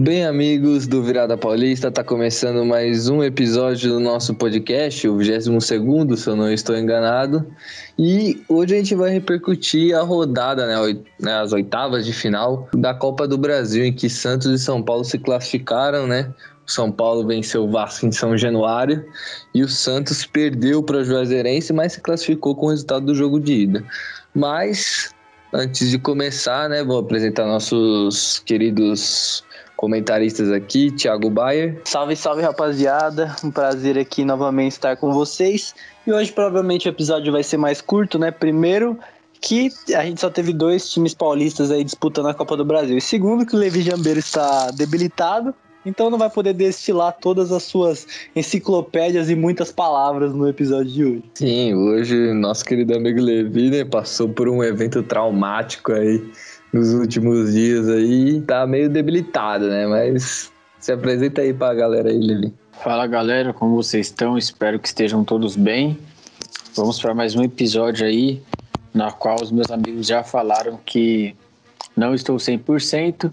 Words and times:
Bem, 0.00 0.24
amigos 0.24 0.86
do 0.86 1.02
Virada 1.02 1.36
Paulista, 1.36 1.88
está 1.88 2.04
começando 2.04 2.64
mais 2.64 3.08
um 3.08 3.20
episódio 3.20 3.90
do 3.90 3.98
nosso 3.98 4.32
podcast, 4.32 5.08
o 5.08 5.16
22, 5.16 6.20
se 6.20 6.30
eu 6.30 6.36
não 6.36 6.52
estou 6.52 6.78
enganado. 6.78 7.44
E 7.98 8.40
hoje 8.48 8.76
a 8.76 8.78
gente 8.78 8.94
vai 8.94 9.10
repercutir 9.10 9.96
a 9.96 10.02
rodada, 10.02 10.68
né, 10.68 11.00
né, 11.18 11.40
as 11.40 11.52
oitavas 11.52 12.06
de 12.06 12.12
final 12.12 12.68
da 12.74 12.94
Copa 12.94 13.26
do 13.26 13.36
Brasil, 13.36 13.84
em 13.84 13.92
que 13.92 14.08
Santos 14.08 14.46
e 14.52 14.64
São 14.64 14.80
Paulo 14.80 15.04
se 15.04 15.18
classificaram, 15.18 16.06
né? 16.06 16.32
O 16.64 16.70
São 16.70 16.92
Paulo 16.92 17.26
venceu 17.26 17.64
o 17.64 17.70
Vasco 17.72 18.06
em 18.06 18.12
São 18.12 18.38
Januário 18.38 19.04
e 19.52 19.64
o 19.64 19.68
Santos 19.68 20.24
perdeu 20.24 20.80
para 20.80 20.98
o 20.98 21.04
Juazeirense, 21.04 21.72
mas 21.72 21.94
se 21.94 22.00
classificou 22.00 22.54
com 22.54 22.66
o 22.66 22.70
resultado 22.70 23.06
do 23.06 23.16
jogo 23.16 23.40
de 23.40 23.52
ida. 23.52 23.84
Mas 24.32 25.10
antes 25.52 25.90
de 25.90 25.98
começar, 25.98 26.68
né, 26.68 26.84
vou 26.84 26.98
apresentar 27.00 27.46
nossos 27.46 28.38
queridos 28.46 29.42
comentaristas 29.78 30.50
aqui, 30.50 30.90
Thiago 30.90 31.30
Bayer. 31.30 31.80
Salve, 31.84 32.16
salve 32.16 32.42
rapaziada, 32.42 33.34
um 33.44 33.50
prazer 33.50 33.96
aqui 33.96 34.24
novamente 34.24 34.72
estar 34.72 34.96
com 34.96 35.12
vocês. 35.12 35.72
E 36.04 36.12
hoje 36.12 36.32
provavelmente 36.32 36.88
o 36.88 36.90
episódio 36.90 37.30
vai 37.30 37.44
ser 37.44 37.58
mais 37.58 37.80
curto, 37.80 38.18
né? 38.18 38.32
Primeiro, 38.32 38.98
que 39.40 39.70
a 39.94 40.04
gente 40.04 40.20
só 40.20 40.28
teve 40.28 40.52
dois 40.52 40.90
times 40.90 41.14
paulistas 41.14 41.70
aí 41.70 41.84
disputando 41.84 42.26
a 42.26 42.34
Copa 42.34 42.56
do 42.56 42.64
Brasil. 42.64 42.98
E 42.98 43.00
segundo, 43.00 43.46
que 43.46 43.54
o 43.54 43.58
Levi 43.58 43.82
Jambeiro 43.82 44.18
está 44.18 44.72
debilitado, 44.72 45.54
então 45.86 46.10
não 46.10 46.18
vai 46.18 46.28
poder 46.28 46.54
destilar 46.54 47.16
todas 47.20 47.52
as 47.52 47.62
suas 47.62 48.04
enciclopédias 48.34 49.30
e 49.30 49.36
muitas 49.36 49.70
palavras 49.70 50.34
no 50.34 50.48
episódio 50.48 50.92
de 50.92 51.04
hoje. 51.04 51.24
Sim, 51.34 51.74
hoje 51.74 52.32
nosso 52.34 52.64
querido 52.64 52.96
amigo 52.96 53.20
Levi 53.20 53.70
né, 53.70 53.84
passou 53.84 54.28
por 54.28 54.48
um 54.48 54.64
evento 54.64 55.04
traumático 55.04 55.92
aí 55.92 56.20
nos 56.72 56.92
últimos 56.94 57.52
dias 57.52 57.88
aí, 57.88 58.40
tá 58.42 58.66
meio 58.66 58.88
debilitado, 58.90 59.68
né? 59.68 59.86
Mas 59.86 60.52
se 60.78 60.92
apresenta 60.92 61.40
aí 61.40 61.52
pra 61.52 61.74
galera 61.74 62.10
aí, 62.10 62.18
Levi. 62.18 62.52
Fala 62.82 63.06
galera, 63.06 63.52
como 63.52 63.74
vocês 63.74 64.06
estão? 64.06 64.38
Espero 64.38 64.78
que 64.78 64.88
estejam 64.88 65.24
todos 65.24 65.56
bem. 65.56 65.98
Vamos 66.76 67.00
para 67.00 67.14
mais 67.14 67.34
um 67.34 67.42
episódio 67.42 68.06
aí, 68.06 68.40
na 68.94 69.10
qual 69.10 69.36
os 69.42 69.50
meus 69.50 69.70
amigos 69.70 70.06
já 70.06 70.22
falaram 70.22 70.78
que 70.86 71.34
não 71.96 72.14
estou 72.14 72.36
100%, 72.36 73.30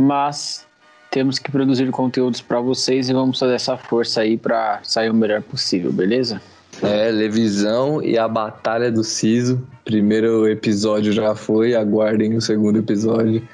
mas 0.00 0.66
temos 1.10 1.38
que 1.38 1.50
produzir 1.50 1.88
conteúdos 1.90 2.40
para 2.40 2.60
vocês 2.60 3.08
e 3.08 3.12
vamos 3.12 3.38
fazer 3.38 3.54
essa 3.54 3.76
força 3.76 4.22
aí 4.22 4.36
para 4.36 4.80
sair 4.82 5.10
o 5.10 5.14
melhor 5.14 5.42
possível, 5.42 5.92
beleza? 5.92 6.42
É, 6.82 7.10
Levisão 7.10 8.02
e 8.02 8.16
a 8.16 8.26
Batalha 8.26 8.90
do 8.90 9.04
Siso. 9.04 9.66
Primeiro 9.84 10.48
episódio 10.48 11.12
já 11.12 11.34
foi, 11.34 11.74
aguardem 11.74 12.34
o 12.36 12.40
segundo 12.40 12.78
episódio. 12.78 13.46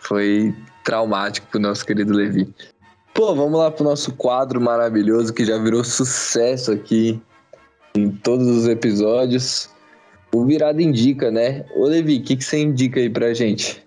Foi 0.00 0.54
traumático 0.84 1.46
pro 1.50 1.60
nosso 1.60 1.84
querido 1.84 2.12
Levi. 2.12 2.48
Pô, 3.12 3.34
vamos 3.34 3.58
lá 3.58 3.70
pro 3.70 3.84
nosso 3.84 4.12
quadro 4.12 4.60
maravilhoso 4.60 5.34
que 5.34 5.44
já 5.44 5.58
virou 5.58 5.82
sucesso 5.82 6.72
aqui 6.72 7.20
em 7.96 8.10
todos 8.10 8.46
os 8.46 8.68
episódios. 8.68 9.68
O 10.32 10.44
Virado 10.44 10.80
Indica, 10.80 11.30
né? 11.30 11.64
Ô 11.74 11.84
Levi, 11.84 12.18
o 12.18 12.22
que, 12.22 12.36
que 12.36 12.44
você 12.44 12.58
indica 12.60 13.00
aí 13.00 13.10
pra 13.10 13.34
gente? 13.34 13.82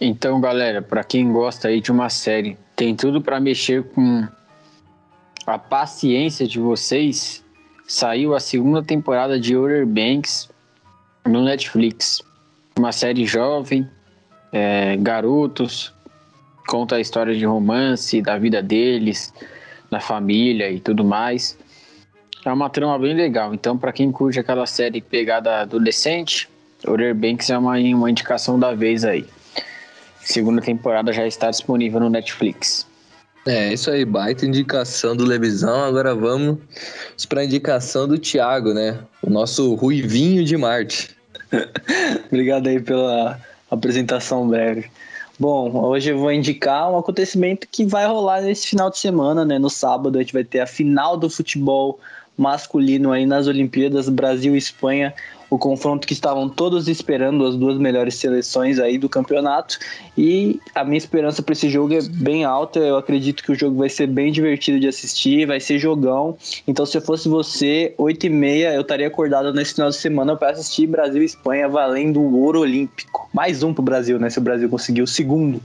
Então, 0.00 0.40
galera, 0.40 0.82
para 0.82 1.04
quem 1.04 1.32
gosta 1.32 1.68
aí 1.68 1.80
de 1.80 1.92
uma 1.92 2.08
série, 2.08 2.58
tem 2.74 2.96
tudo 2.96 3.22
para 3.22 3.38
mexer 3.38 3.84
com 3.84 4.26
a 5.46 5.58
paciência 5.58 6.46
de 6.46 6.58
vocês 6.58 7.41
saiu 7.86 8.34
a 8.34 8.40
segunda 8.40 8.82
temporada 8.82 9.38
de 9.38 9.56
Outer 9.56 9.86
Banks 9.86 10.48
no 11.24 11.42
Netflix. 11.42 12.22
Uma 12.78 12.92
série 12.92 13.26
jovem, 13.26 13.88
é, 14.52 14.96
garotos, 14.96 15.92
conta 16.66 16.96
a 16.96 17.00
história 17.00 17.34
de 17.34 17.44
romance, 17.44 18.22
da 18.22 18.38
vida 18.38 18.62
deles, 18.62 19.32
da 19.90 20.00
família 20.00 20.70
e 20.70 20.80
tudo 20.80 21.04
mais. 21.04 21.58
É 22.44 22.52
uma 22.52 22.68
trama 22.68 22.98
bem 22.98 23.14
legal. 23.14 23.54
Então, 23.54 23.78
para 23.78 23.92
quem 23.92 24.10
curte 24.10 24.40
aquela 24.40 24.66
série 24.66 25.00
pegada 25.00 25.60
adolescente, 25.60 26.48
Outer 26.86 27.14
Banks 27.14 27.50
é 27.50 27.58
uma, 27.58 27.78
uma 27.78 28.10
indicação 28.10 28.58
da 28.58 28.74
vez 28.74 29.04
aí. 29.04 29.26
Segunda 30.20 30.60
temporada 30.60 31.12
já 31.12 31.26
está 31.26 31.50
disponível 31.50 32.00
no 32.00 32.10
Netflix. 32.10 32.86
É, 33.44 33.72
isso 33.72 33.90
aí, 33.90 34.04
baita 34.04 34.46
indicação 34.46 35.16
do 35.16 35.24
Levisão. 35.24 35.84
Agora 35.84 36.14
vamos 36.14 36.58
para 37.28 37.40
a 37.40 37.44
indicação 37.44 38.06
do 38.06 38.16
Thiago, 38.16 38.72
né? 38.72 39.00
O 39.20 39.28
nosso 39.28 39.74
Ruivinho 39.74 40.44
de 40.44 40.56
Marte. 40.56 41.10
Obrigado 42.30 42.68
aí 42.68 42.80
pela 42.80 43.40
apresentação 43.68 44.46
breve. 44.46 44.88
Bom, 45.40 45.74
hoje 45.86 46.10
eu 46.10 46.18
vou 46.18 46.30
indicar 46.30 46.88
um 46.88 46.98
acontecimento 46.98 47.66
que 47.70 47.84
vai 47.84 48.06
rolar 48.06 48.42
nesse 48.42 48.68
final 48.68 48.90
de 48.90 48.98
semana, 48.98 49.44
né? 49.44 49.58
No 49.58 49.68
sábado 49.68 50.18
a 50.18 50.20
gente 50.20 50.32
vai 50.32 50.44
ter 50.44 50.60
a 50.60 50.66
final 50.66 51.16
do 51.16 51.28
futebol 51.28 51.98
masculino 52.36 53.12
aí 53.12 53.26
nas 53.26 53.46
Olimpíadas 53.46 54.08
Brasil 54.08 54.54
e 54.54 54.58
Espanha 54.58 55.14
o 55.52 55.58
confronto 55.58 56.06
que 56.06 56.14
estavam 56.14 56.48
todos 56.48 56.88
esperando, 56.88 57.44
as 57.44 57.54
duas 57.56 57.76
melhores 57.76 58.14
seleções 58.14 58.78
aí 58.78 58.96
do 58.96 59.06
campeonato. 59.06 59.78
E 60.16 60.58
a 60.74 60.82
minha 60.82 60.96
esperança 60.96 61.42
para 61.42 61.52
esse 61.52 61.68
jogo 61.68 61.92
é 61.92 62.00
bem 62.00 62.42
alta. 62.42 62.78
Eu 62.78 62.96
acredito 62.96 63.42
que 63.42 63.52
o 63.52 63.54
jogo 63.54 63.76
vai 63.76 63.90
ser 63.90 64.06
bem 64.06 64.32
divertido 64.32 64.80
de 64.80 64.88
assistir, 64.88 65.44
vai 65.44 65.60
ser 65.60 65.78
jogão. 65.78 66.38
Então, 66.66 66.86
se 66.86 66.96
eu 66.96 67.02
fosse 67.02 67.28
você, 67.28 67.94
8 67.98 68.24
e 68.24 68.30
meia, 68.30 68.72
eu 68.72 68.80
estaria 68.80 69.06
acordado 69.06 69.52
nesse 69.52 69.74
final 69.74 69.90
de 69.90 69.96
semana 69.96 70.34
para 70.36 70.52
assistir 70.52 70.86
Brasil 70.86 71.20
e 71.20 71.26
Espanha 71.26 71.68
valendo 71.68 72.18
o 72.18 72.40
ouro 72.40 72.60
olímpico. 72.60 73.28
Mais 73.34 73.62
um 73.62 73.74
pro 73.74 73.82
Brasil, 73.82 74.18
né? 74.18 74.30
Se 74.30 74.38
o 74.38 74.42
Brasil 74.42 74.70
conseguir 74.70 75.02
o 75.02 75.06
segundo. 75.06 75.60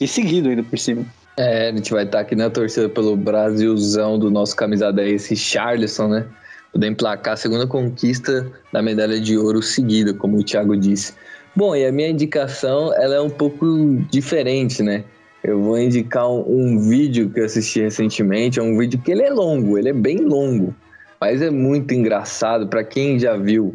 E 0.00 0.08
seguido 0.08 0.48
ainda 0.48 0.62
por 0.62 0.78
cima. 0.78 1.04
É, 1.36 1.68
a 1.68 1.72
gente 1.72 1.92
vai 1.92 2.04
estar 2.04 2.20
aqui 2.20 2.34
na 2.34 2.48
torcida 2.50 2.88
pelo 2.88 3.16
Brasilzão 3.16 4.18
do 4.18 4.30
nosso 4.30 4.56
camisa 4.56 4.92
10, 4.92 5.22
esse 5.22 5.36
Charleston, 5.36 6.08
né? 6.08 6.26
poder 6.72 6.86
emplacar 6.88 7.34
a 7.34 7.36
segunda 7.36 7.66
conquista 7.66 8.50
da 8.72 8.82
medalha 8.82 9.20
de 9.20 9.36
ouro 9.36 9.62
seguida, 9.62 10.14
como 10.14 10.38
o 10.38 10.44
Thiago 10.44 10.76
disse. 10.76 11.14
Bom, 11.54 11.74
e 11.74 11.84
a 11.84 11.92
minha 11.92 12.08
indicação 12.08 12.94
ela 12.94 13.16
é 13.16 13.20
um 13.20 13.30
pouco 13.30 13.66
diferente, 14.10 14.82
né? 14.82 15.04
Eu 15.42 15.60
vou 15.60 15.78
indicar 15.78 16.28
um, 16.28 16.44
um 16.46 16.78
vídeo 16.78 17.30
que 17.30 17.40
eu 17.40 17.44
assisti 17.44 17.80
recentemente, 17.80 18.60
é 18.60 18.62
um 18.62 18.78
vídeo 18.78 19.00
que 19.00 19.10
ele 19.10 19.22
é 19.22 19.30
longo, 19.30 19.78
ele 19.78 19.88
é 19.88 19.92
bem 19.92 20.18
longo, 20.18 20.74
mas 21.20 21.42
é 21.42 21.50
muito 21.50 21.92
engraçado 21.92 22.68
para 22.68 22.84
quem 22.84 23.18
já 23.18 23.36
viu. 23.36 23.74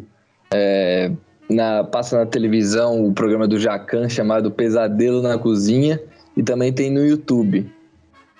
É, 0.52 1.10
na, 1.50 1.84
passa 1.84 2.18
na 2.18 2.26
televisão 2.26 3.04
o 3.06 3.12
programa 3.12 3.46
do 3.46 3.58
Jacan 3.58 4.08
chamado 4.08 4.50
Pesadelo 4.50 5.20
na 5.20 5.36
Cozinha 5.36 6.00
e 6.36 6.42
também 6.42 6.72
tem 6.72 6.90
no 6.90 7.04
YouTube. 7.04 7.66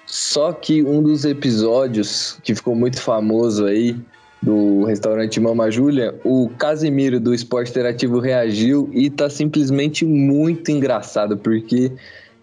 Só 0.07 0.53
que 0.53 0.83
um 0.85 1.03
dos 1.03 1.25
episódios 1.25 2.39
que 2.45 2.55
ficou 2.55 2.75
muito 2.75 3.01
famoso 3.01 3.65
aí 3.65 3.97
do 4.43 4.85
restaurante 4.85 5.41
Mama 5.41 5.71
Júlia, 5.71 6.15
o 6.23 6.49
Casimiro 6.57 7.19
do 7.19 7.35
Esporte 7.35 7.71
Interativo 7.71 8.21
reagiu 8.21 8.89
e 8.93 9.11
tá 9.11 9.29
simplesmente 9.29 10.05
muito 10.05 10.71
engraçado, 10.71 11.37
porque 11.37 11.91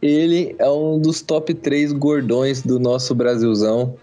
ele 0.02 0.53
é 0.59 0.69
um 0.69 1.00
dos 1.00 1.22
top 1.22 1.53
3 1.53 1.94
gordões 1.94 2.62
do 2.62 2.78
nosso 2.78 3.16
Brasilzão. 3.16 3.96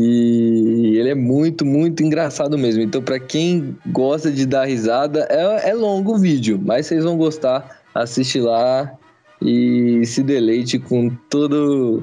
E 0.00 0.96
ele 0.96 1.08
é 1.08 1.14
muito, 1.16 1.64
muito 1.64 2.04
engraçado 2.04 2.56
mesmo. 2.56 2.80
Então, 2.80 3.02
para 3.02 3.18
quem 3.18 3.76
gosta 3.86 4.30
de 4.30 4.46
dar 4.46 4.64
risada, 4.64 5.26
é, 5.28 5.70
é 5.70 5.74
longo 5.74 6.14
o 6.14 6.18
vídeo, 6.18 6.60
mas 6.64 6.86
vocês 6.86 7.02
vão 7.02 7.16
gostar. 7.16 7.82
Assiste 7.92 8.40
lá 8.40 8.96
e 9.40 10.04
se 10.04 10.22
deleite 10.22 10.78
com 10.78 11.10
todos 11.30 12.02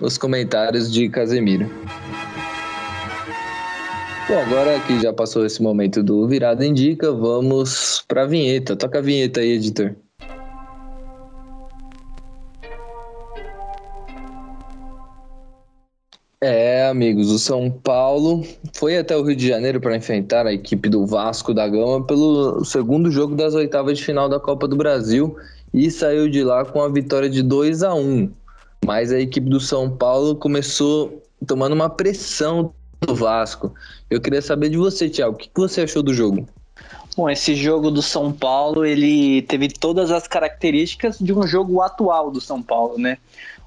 os 0.00 0.18
comentários 0.18 0.92
de 0.92 1.08
Casemiro. 1.08 1.70
Bom, 4.26 4.38
agora 4.38 4.80
que 4.80 5.00
já 5.00 5.12
passou 5.12 5.44
esse 5.44 5.62
momento 5.62 6.02
do 6.02 6.26
Virada 6.26 6.64
Indica, 6.64 7.12
vamos 7.12 8.02
para 8.08 8.22
a 8.22 8.26
vinheta. 8.26 8.74
Toca 8.74 8.98
a 8.98 9.02
vinheta 9.02 9.40
aí, 9.40 9.50
editor. 9.50 9.94
É, 16.40 16.86
amigos, 16.88 17.30
o 17.30 17.38
São 17.38 17.70
Paulo 17.70 18.44
foi 18.74 18.98
até 18.98 19.16
o 19.16 19.22
Rio 19.22 19.34
de 19.34 19.48
Janeiro 19.48 19.80
para 19.80 19.96
enfrentar 19.96 20.46
a 20.46 20.52
equipe 20.52 20.90
do 20.90 21.06
Vasco 21.06 21.54
da 21.54 21.66
Gama 21.66 22.06
pelo 22.06 22.62
segundo 22.66 23.10
jogo 23.10 23.34
das 23.34 23.54
oitavas 23.54 23.96
de 23.96 24.04
final 24.04 24.28
da 24.28 24.38
Copa 24.38 24.68
do 24.68 24.76
Brasil 24.76 25.36
e 25.74 25.90
saiu 25.90 26.28
de 26.28 26.44
lá 26.44 26.64
com 26.64 26.80
a 26.80 26.88
vitória 26.88 27.28
de 27.28 27.42
2 27.42 27.82
a 27.82 27.92
1. 27.92 28.30
Mas 28.86 29.12
a 29.12 29.18
equipe 29.18 29.50
do 29.50 29.58
São 29.58 29.90
Paulo 29.90 30.36
começou 30.36 31.20
tomando 31.44 31.72
uma 31.72 31.90
pressão 31.90 32.72
do 33.00 33.14
Vasco. 33.14 33.74
Eu 34.08 34.20
queria 34.20 34.40
saber 34.40 34.68
de 34.68 34.76
você, 34.76 35.08
Thiago, 35.10 35.34
o 35.34 35.36
que 35.36 35.50
você 35.54 35.80
achou 35.80 36.02
do 36.02 36.14
jogo? 36.14 36.46
Bom, 37.16 37.28
esse 37.28 37.54
jogo 37.56 37.90
do 37.90 38.02
São 38.02 38.32
Paulo, 38.32 38.84
ele 38.84 39.42
teve 39.42 39.68
todas 39.68 40.10
as 40.12 40.28
características 40.28 41.18
de 41.18 41.32
um 41.32 41.46
jogo 41.46 41.80
atual 41.80 42.30
do 42.30 42.40
São 42.40 42.62
Paulo, 42.62 42.96
né? 42.96 43.18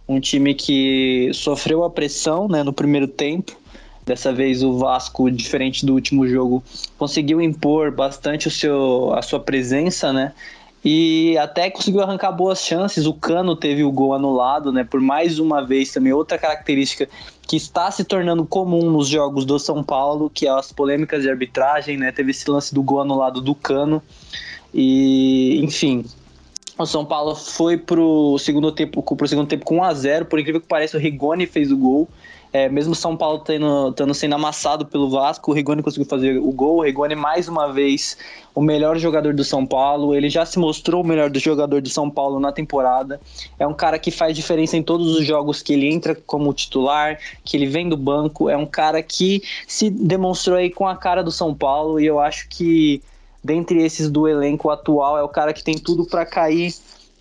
Um 0.07 0.19
time 0.19 0.53
que 0.53 1.29
sofreu 1.33 1.83
a 1.83 1.89
pressão, 1.89 2.47
né, 2.47 2.63
no 2.63 2.71
primeiro 2.71 3.07
tempo. 3.07 3.57
Dessa 4.05 4.31
vez 4.31 4.63
o 4.63 4.77
Vasco, 4.77 5.29
diferente 5.29 5.85
do 5.85 5.93
último 5.93 6.25
jogo, 6.25 6.63
conseguiu 6.97 7.41
impor 7.41 7.91
bastante 7.91 8.47
o 8.47 8.51
seu, 8.51 9.13
a 9.13 9.21
sua 9.21 9.39
presença, 9.39 10.13
né? 10.13 10.31
E 10.89 11.37
até 11.37 11.69
conseguiu 11.69 12.01
arrancar 12.01 12.31
boas 12.31 12.63
chances. 12.63 13.05
O 13.05 13.13
Cano 13.13 13.57
teve 13.57 13.83
o 13.83 13.91
gol 13.91 14.13
anulado, 14.13 14.71
né? 14.71 14.85
Por 14.85 15.01
mais 15.01 15.37
uma 15.37 15.61
vez 15.61 15.91
também 15.91 16.13
outra 16.13 16.37
característica 16.37 17.09
que 17.45 17.57
está 17.57 17.91
se 17.91 18.05
tornando 18.05 18.45
comum 18.45 18.89
nos 18.89 19.09
jogos 19.09 19.43
do 19.43 19.59
São 19.59 19.83
Paulo, 19.83 20.31
que 20.33 20.47
é 20.47 20.49
as 20.49 20.71
polêmicas 20.71 21.23
de 21.23 21.29
arbitragem, 21.29 21.97
né? 21.97 22.13
Teve 22.13 22.31
esse 22.31 22.49
lance 22.49 22.73
do 22.73 22.81
gol 22.81 23.01
anulado 23.01 23.41
do 23.41 23.53
Cano. 23.53 24.01
E, 24.73 25.59
enfim, 25.61 26.05
o 26.77 26.85
São 26.85 27.03
Paulo 27.03 27.35
foi 27.35 27.75
pro 27.75 28.37
segundo 28.39 28.71
tempo, 28.71 29.03
pro 29.03 29.27
segundo 29.27 29.49
tempo 29.49 29.65
com 29.65 29.79
1 29.79 29.83
a 29.83 29.93
0, 29.93 30.25
por 30.27 30.39
incrível 30.39 30.61
que 30.61 30.67
pareça, 30.67 30.95
o 30.95 31.01
Rigoni 31.01 31.45
fez 31.45 31.69
o 31.69 31.75
gol. 31.75 32.07
É, 32.53 32.69
mesmo 32.69 32.95
São 32.95 33.15
Paulo 33.17 33.39
tendo, 33.39 33.91
tendo 33.91 34.13
sendo 34.13 34.35
amassado 34.35 34.85
pelo 34.85 35.09
Vasco, 35.09 35.51
o 35.51 35.53
Rigoni 35.53 35.83
conseguiu 35.83 36.07
fazer 36.07 36.37
o 36.37 36.51
gol. 36.51 36.77
O 36.77 36.83
Rigoni, 36.83 37.15
mais 37.15 37.47
uma 37.47 37.71
vez, 37.71 38.17
o 38.55 38.61
melhor 38.61 38.97
jogador 38.97 39.33
do 39.33 39.43
São 39.43 39.65
Paulo. 39.65 40.15
Ele 40.15 40.29
já 40.29 40.45
se 40.45 40.57
mostrou 40.57 41.03
o 41.03 41.07
melhor 41.07 41.29
do 41.29 41.39
jogador 41.39 41.81
do 41.81 41.89
São 41.89 42.09
Paulo 42.09 42.39
na 42.39 42.51
temporada. 42.51 43.19
É 43.59 43.67
um 43.67 43.73
cara 43.73 43.99
que 43.99 44.11
faz 44.11 44.35
diferença 44.35 44.77
em 44.77 44.83
todos 44.83 45.15
os 45.17 45.25
jogos 45.25 45.61
que 45.61 45.73
ele 45.73 45.91
entra 45.91 46.15
como 46.15 46.53
titular, 46.53 47.19
que 47.43 47.57
ele 47.57 47.67
vem 47.67 47.89
do 47.89 47.97
banco. 47.97 48.49
É 48.49 48.55
um 48.55 48.65
cara 48.65 49.03
que 49.03 49.43
se 49.67 49.89
demonstrou 49.89 50.57
aí 50.57 50.69
com 50.69 50.87
a 50.87 50.95
cara 50.95 51.23
do 51.23 51.31
São 51.31 51.53
Paulo. 51.53 51.99
E 51.99 52.05
eu 52.05 52.19
acho 52.19 52.47
que, 52.49 53.01
dentre 53.43 53.83
esses 53.83 54.09
do 54.09 54.27
elenco 54.27 54.69
atual, 54.69 55.17
é 55.17 55.23
o 55.23 55.29
cara 55.29 55.53
que 55.53 55.63
tem 55.63 55.77
tudo 55.77 56.05
para 56.05 56.25
cair 56.25 56.73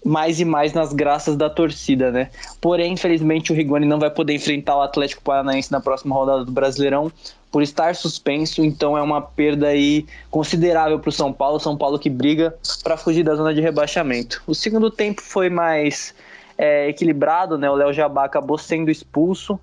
mais 0.06 0.38
e 0.38 0.44
mais 0.44 0.72
nas 0.72 0.92
graças 0.92 1.36
da 1.36 1.50
torcida, 1.50 2.12
né? 2.12 2.30
Porém, 2.60 2.92
infelizmente, 2.92 3.52
o 3.52 3.54
Rigoni 3.56 3.84
não 3.84 3.98
vai 3.98 4.08
poder 4.08 4.34
enfrentar 4.34 4.76
o 4.76 4.80
Atlético 4.80 5.20
Paranaense 5.22 5.72
na 5.72 5.80
próxima 5.80 6.14
rodada 6.14 6.44
do 6.44 6.52
Brasileirão 6.52 7.10
por 7.50 7.60
estar 7.60 7.94
suspenso, 7.96 8.64
então 8.64 8.96
é 8.96 9.02
uma 9.02 9.20
perda 9.20 9.68
aí 9.68 10.06
considerável 10.30 11.00
para 11.00 11.08
o 11.08 11.12
São 11.12 11.32
Paulo, 11.32 11.58
São 11.58 11.76
Paulo 11.76 11.98
que 11.98 12.08
briga 12.08 12.54
para 12.84 12.96
fugir 12.96 13.24
da 13.24 13.34
zona 13.34 13.52
de 13.52 13.60
rebaixamento. 13.60 14.42
O 14.46 14.54
segundo 14.54 14.90
tempo 14.90 15.20
foi 15.20 15.50
mais 15.50 16.14
é, 16.56 16.88
equilibrado, 16.88 17.58
né? 17.58 17.68
O 17.68 17.74
Léo 17.74 17.92
Jabá 17.92 18.24
acabou 18.26 18.58
sendo 18.58 18.90
expulso 18.90 19.58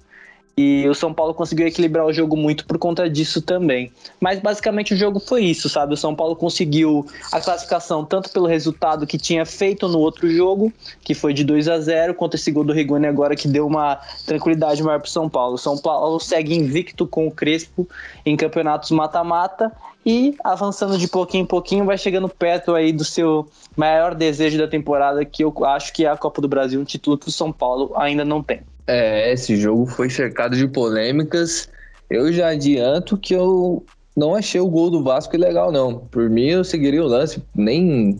e 0.56 0.88
o 0.88 0.94
São 0.94 1.14
Paulo 1.14 1.34
conseguiu 1.34 1.66
equilibrar 1.66 2.06
o 2.06 2.14
jogo 2.14 2.38
muito 2.38 2.66
por 2.66 2.78
conta 2.78 3.10
disso 3.10 3.42
também. 3.42 3.92
Mas 4.20 4.40
basicamente 4.40 4.94
o 4.94 4.98
jogo 4.98 5.20
foi 5.20 5.44
isso, 5.46 5.68
sabe? 5.68 5.94
O 5.94 5.98
São 5.98 6.16
Paulo 6.16 6.36
conseguiu 6.36 7.06
a 7.32 7.42
classificação 7.42 8.06
tanto 8.06 8.30
pelo 8.30 8.46
resultado 8.46 9.08
que 9.08 9.18
tinha 9.18 9.46
feito 9.46 9.88
no 9.88 10.00
outro 10.00 10.30
jogo, 10.30 10.72
que 11.04 11.16
foi 11.16 11.34
de 11.34 11.44
2 11.44 11.68
a 11.68 11.80
0 11.80 12.14
quanto 12.14 12.36
esse 12.36 12.52
gol 12.52 12.64
do 12.64 12.74
Rigoni 12.74 13.08
agora 13.08 13.36
que 13.36 13.48
deu 13.48 13.66
uma 13.66 14.00
tranquilidade 14.26 14.84
maior 14.84 15.00
para 15.00 15.08
o 15.08 15.12
São 15.12 15.28
Paulo. 15.28 15.56
O 15.56 15.58
São 15.58 15.78
Paulo 15.78 16.20
segue 16.20 16.56
invicto 16.56 17.08
com 17.08 17.28
o 17.28 17.32
Crespo 17.32 17.88
em 18.26 18.38
campeonatos 18.38 18.92
mata-mata 18.92 19.72
e 20.06 20.36
avançando 20.44 20.98
de 20.98 21.08
pouquinho 21.08 21.44
em 21.44 21.48
pouquinho 21.48 21.86
vai 21.86 21.98
chegando 21.98 22.30
perto 22.30 22.76
aí 22.76 22.92
do 22.92 23.06
seu 23.06 23.48
maior 23.76 24.14
desejo 24.14 24.58
da 24.58 24.68
temporada, 24.68 25.26
que 25.26 25.44
eu 25.44 25.54
acho 25.66 25.94
que 25.94 26.06
é 26.06 26.10
a 26.10 26.18
Copa 26.18 26.42
do 26.42 26.48
Brasil, 26.48 26.80
um 26.80 26.84
título 26.84 27.18
que 27.18 27.30
o 27.30 27.32
São 27.32 27.52
Paulo 27.52 27.92
ainda 27.96 28.24
não 28.24 28.44
tem. 28.44 28.62
É, 28.86 29.32
esse 29.32 29.56
jogo 29.56 29.86
foi 29.86 30.10
cercado 30.10 30.56
de 30.56 30.68
polêmicas. 30.68 31.70
Eu 32.10 32.32
já 32.32 32.50
adianto 32.50 33.18
que 33.18 33.34
eu 33.34 33.86
não 34.16 34.36
achei 34.36 34.60
o 34.60 34.70
gol 34.70 34.90
do 34.90 35.04
Vasco 35.04 35.36
legal, 35.38 35.72
não. 35.72 36.00
Por 36.00 36.30
mim, 36.30 36.48
eu 36.48 36.64
seguiria 36.64 37.04
o 37.04 37.08
lance, 37.08 37.42
nem, 37.56 38.20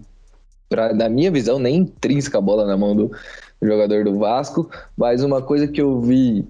pra, 0.70 0.94
na 0.94 1.10
minha 1.10 1.30
visão, 1.30 1.60
nem 1.60 1.78
intrínseca 1.78 2.38
a 2.38 2.42
bola 2.42 2.66
na 2.66 2.78
mão 2.78 2.96
do, 2.96 3.08
do 3.62 3.68
jogador 3.68 4.04
do 4.04 4.18
Vasco. 4.18 4.70
Mas 4.98 5.24
uma 5.24 5.42
coisa 5.42 5.68
que 5.68 5.82
eu 5.82 6.02
vi 6.02 6.46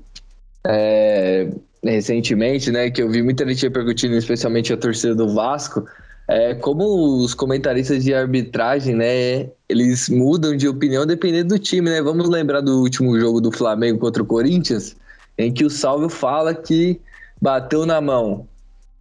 é, 0.65 1.49
recentemente, 1.83 2.71
né, 2.71 2.89
que 2.89 3.01
eu 3.01 3.09
vi 3.09 3.21
muita 3.21 3.47
gente 3.47 3.63
repercutindo, 3.63 4.15
especialmente 4.15 4.71
a 4.71 4.77
torcida 4.77 5.13
do 5.13 5.33
Vasco, 5.33 5.85
é, 6.27 6.55
como 6.55 7.17
os 7.17 7.33
comentaristas 7.33 8.03
de 8.03 8.13
arbitragem, 8.13 8.95
né, 8.95 9.49
eles 9.67 10.09
mudam 10.09 10.55
de 10.55 10.67
opinião 10.67 11.05
dependendo 11.05 11.55
do 11.55 11.59
time, 11.59 11.89
né? 11.89 12.01
Vamos 12.01 12.29
lembrar 12.29 12.61
do 12.61 12.81
último 12.81 13.19
jogo 13.19 13.41
do 13.41 13.51
Flamengo 13.51 13.99
contra 13.99 14.23
o 14.23 14.25
Corinthians, 14.25 14.95
em 15.37 15.51
que 15.51 15.65
o 15.65 15.69
Salvio 15.69 16.09
fala 16.09 16.53
que 16.53 16.99
bateu 17.41 17.85
na 17.85 17.99
mão 17.99 18.47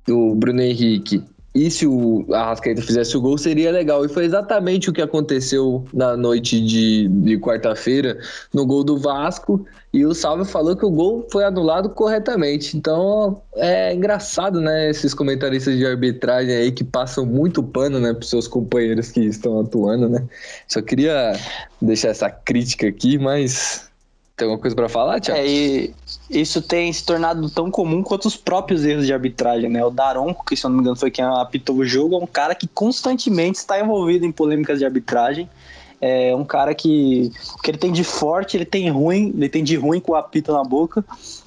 do 0.06 0.34
Bruno 0.34 0.60
Henrique 0.60 1.22
e 1.54 1.70
se 1.70 1.87
o 1.87 2.25
Arrascaeta 2.32 2.81
fizesse 2.81 3.14
o 3.14 3.20
gol, 3.20 3.37
seria 3.37 3.70
legal. 3.70 4.04
E 4.04 4.08
foi 4.08 4.25
exatamente 4.25 4.88
o 4.88 4.93
que 4.93 5.02
aconteceu 5.02 5.84
na 5.93 6.16
noite 6.16 6.58
de, 6.64 7.08
de 7.08 7.38
quarta-feira 7.38 8.19
no 8.54 8.64
gol 8.64 8.82
do 8.82 8.96
Vasco. 8.96 9.66
E 9.93 10.06
o 10.06 10.14
Salve 10.14 10.46
falou 10.46 10.75
que 10.75 10.87
o 10.87 10.90
gol 10.90 11.26
foi 11.31 11.44
anulado 11.44 11.90
corretamente. 11.90 12.75
Então 12.75 13.43
é 13.54 13.93
engraçado, 13.93 14.62
né? 14.62 14.88
Esses 14.88 15.12
comentaristas 15.12 15.76
de 15.76 15.84
arbitragem 15.84 16.54
aí 16.54 16.72
que 16.72 16.82
passam 16.82 17.26
muito 17.26 17.62
pano, 17.62 18.00
né, 18.00 18.14
para 18.14 18.26
seus 18.26 18.49
companheiros 18.49 19.10
que 19.10 19.20
estão 19.20 19.60
atuando, 19.60 20.08
né? 20.08 20.26
Só 20.66 20.81
queria 20.81 21.34
deixar 21.82 22.08
essa 22.08 22.31
crítica 22.31 22.88
aqui, 22.88 23.19
mas 23.19 23.91
tem 24.42 24.44
alguma 24.44 24.60
coisa 24.60 24.74
para 24.74 24.88
falar, 24.88 25.20
Tiago? 25.20 25.40
É, 25.40 25.46
e 25.46 25.94
isso 26.28 26.60
tem 26.60 26.92
se 26.92 27.04
tornado 27.04 27.48
tão 27.48 27.70
comum 27.70 28.02
quanto 28.02 28.26
os 28.26 28.36
próprios 28.36 28.84
erros 28.84 29.06
de 29.06 29.12
arbitragem, 29.12 29.70
né? 29.70 29.84
O 29.84 29.90
Daronco, 29.90 30.44
que 30.44 30.56
se 30.56 30.66
eu 30.66 30.70
não 30.70 30.76
me 30.76 30.82
engano 30.82 30.96
foi 30.96 31.10
quem 31.10 31.24
apitou 31.24 31.76
o 31.76 31.84
jogo, 31.84 32.16
é 32.16 32.18
um 32.18 32.26
cara 32.26 32.54
que 32.54 32.66
constantemente 32.66 33.58
está 33.58 33.80
envolvido 33.80 34.26
em 34.26 34.32
polêmicas 34.32 34.78
de 34.78 34.84
arbitragem. 34.84 35.48
É 36.04 36.34
um 36.34 36.44
cara 36.44 36.75
que, 36.75 37.31
que 37.62 37.70
ele 37.70 37.78
tem 37.78 37.93
de 37.93 38.02
forte, 38.02 38.56
ele 38.56 38.64
tem 38.64 38.90
ruim, 38.90 39.32
ele 39.37 39.49
tem 39.49 39.62
de 39.62 39.76
ruim 39.76 40.00
com 40.00 40.12
o 40.12 40.16
apito 40.16 40.52
na 40.52 40.64
boca. 40.64 41.04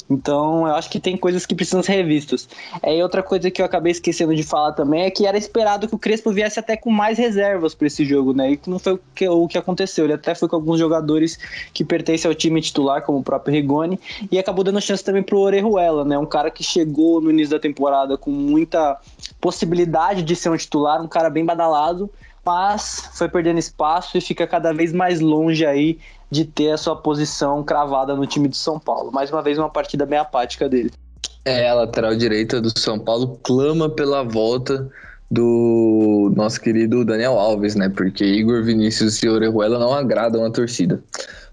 Então, 0.10 0.68
eu 0.68 0.76
acho 0.76 0.90
que 0.90 1.00
tem 1.00 1.18
coisas 1.18 1.46
que 1.46 1.56
precisam 1.56 1.82
ser 1.82 1.94
revistas. 1.94 2.48
É, 2.82 2.96
e 2.96 3.02
outra 3.02 3.24
coisa 3.24 3.50
que 3.50 3.62
eu 3.62 3.66
acabei 3.66 3.92
esquecendo 3.92 4.36
de 4.36 4.44
falar 4.44 4.74
também 4.74 5.04
é 5.04 5.10
que 5.10 5.26
era 5.26 5.38
esperado 5.38 5.88
que 5.88 5.96
o 5.96 6.00
Crespo 6.00 6.32
viesse 6.32 6.60
até 6.60 6.78
com 6.78 6.92
mais 6.92 7.18
reservas 7.18 7.74
para 7.74 7.88
esse 7.88 8.06
jogo, 8.06 8.34
né? 8.34 8.54
E 8.54 8.60
não 8.68 8.78
foi 8.78 8.94
o 8.94 9.00
que, 9.14 9.28
o 9.28 9.48
que 9.48 9.58
aconteceu. 9.58 10.06
Ele 10.06 10.14
até 10.14 10.36
foi 10.36 10.48
com 10.48 10.56
alguns 10.56 10.80
jogadores 10.80 11.38
que 11.74 11.84
pertencem 11.84 12.30
ao 12.30 12.36
time 12.36 12.62
titular, 12.62 13.02
como 13.02 13.18
o 13.18 13.24
próprio 13.24 13.54
Rigoni, 13.54 14.00
e 14.32 14.38
acabou 14.38 14.64
dando 14.64 14.80
chance 14.80 15.04
também 15.04 15.24
pro 15.24 15.40
Orejuela, 15.40 16.06
né? 16.06 16.18
Um 16.18 16.26
cara 16.26 16.52
que 16.52 16.64
chegou 16.64 17.20
no 17.20 17.32
início 17.32 17.52
da 17.52 17.60
temporada 17.60 18.18
com 18.18 18.30
muita 18.30 19.00
possibilidade 19.42 20.22
de 20.22 20.36
ser 20.36 20.50
um 20.50 20.58
titular, 20.58 21.02
um 21.02 21.08
cara 21.08 21.30
bem 21.30 21.44
badalado, 21.44 22.10
mas 22.46 23.10
foi 23.14 23.28
perdendo 23.28 23.58
espaço 23.58 24.18
e 24.18 24.22
fica 24.22 24.46
cada 24.46 24.72
vez 24.72 24.94
mais 24.94 25.20
longe 25.20 25.66
aí 25.66 25.98
de 26.30 26.46
ter 26.46 26.72
a 26.72 26.78
sua 26.78 26.96
posição 26.96 27.64
cravada 27.64 28.16
no 28.16 28.28
time 28.28 28.48
de 28.48 28.58
São 28.58 28.80
Paulo. 28.80 29.12
Mais 29.12 29.32
uma 29.32 29.42
vez, 29.42 29.58
uma 29.58 29.70
partida 29.70 30.06
bem 30.06 30.20
apática 30.20 30.70
dele. 30.70 30.92
É, 31.44 31.70
a 31.70 31.74
lateral 31.74 32.16
direita 32.16 32.62
do 32.62 32.78
São 32.78 33.00
Paulo 33.00 33.40
clama 33.44 33.90
pela 33.90 34.24
volta 34.24 34.90
do 35.30 36.32
nosso 36.36 36.62
querido 36.62 37.04
Daniel 37.04 37.40
Alves, 37.40 37.76
né? 37.76 37.90
Porque 37.90 38.24
Igor 38.24 38.64
Vinícius 38.64 39.22
e 39.24 39.30
Orejuela 39.30 39.80
não 39.80 39.94
agradam 39.94 40.46
a 40.46 40.52
torcida. 40.52 41.04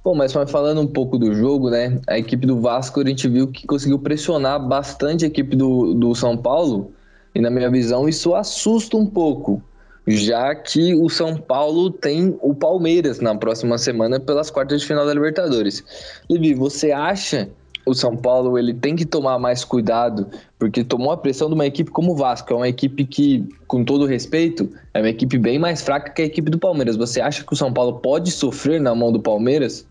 Bom, 0.04 0.14
mas 0.14 0.32
falando 0.32 0.80
um 0.80 0.86
pouco 0.86 1.16
do 1.16 1.34
jogo, 1.34 1.70
né? 1.70 2.00
A 2.08 2.18
equipe 2.18 2.46
do 2.46 2.60
Vasco 2.60 3.00
a 3.00 3.06
gente 3.06 3.28
viu 3.28 3.48
que 3.48 3.66
conseguiu 3.66 3.98
pressionar 3.98 4.66
bastante 4.66 5.24
a 5.24 5.28
equipe 5.28 5.56
do, 5.56 5.94
do 5.94 6.14
São 6.14 6.36
Paulo. 6.36 6.92
E 7.34 7.40
na 7.40 7.50
minha 7.50 7.70
visão, 7.70 8.08
isso 8.08 8.34
assusta 8.34 8.96
um 8.96 9.06
pouco 9.06 9.62
já 10.06 10.54
que 10.54 10.94
o 10.94 11.08
São 11.08 11.36
Paulo 11.36 11.90
tem 11.90 12.36
o 12.40 12.54
Palmeiras 12.54 13.20
na 13.20 13.34
próxima 13.34 13.78
semana 13.78 14.18
pelas 14.18 14.50
quartas 14.50 14.80
de 14.80 14.86
final 14.86 15.06
da 15.06 15.14
Libertadores. 15.14 15.84
Levi, 16.28 16.54
você 16.54 16.90
acha 16.90 17.48
o 17.84 17.94
São 17.94 18.16
Paulo 18.16 18.58
ele 18.58 18.72
tem 18.72 18.94
que 18.94 19.04
tomar 19.04 19.38
mais 19.38 19.64
cuidado, 19.64 20.28
porque 20.58 20.84
tomou 20.84 21.10
a 21.10 21.16
pressão 21.16 21.48
de 21.48 21.54
uma 21.54 21.66
equipe 21.66 21.90
como 21.90 22.12
o 22.12 22.16
Vasco, 22.16 22.52
é 22.52 22.56
uma 22.56 22.68
equipe 22.68 23.04
que, 23.04 23.44
com 23.66 23.84
todo 23.84 24.06
respeito, 24.06 24.70
é 24.94 25.00
uma 25.00 25.08
equipe 25.08 25.36
bem 25.36 25.58
mais 25.58 25.82
fraca 25.82 26.10
que 26.10 26.22
a 26.22 26.24
equipe 26.24 26.50
do 26.50 26.58
Palmeiras. 26.58 26.96
Você 26.96 27.20
acha 27.20 27.42
que 27.44 27.52
o 27.52 27.56
São 27.56 27.72
Paulo 27.72 27.98
pode 27.98 28.30
sofrer 28.30 28.80
na 28.80 28.94
mão 28.94 29.10
do 29.10 29.20
Palmeiras? 29.20 29.84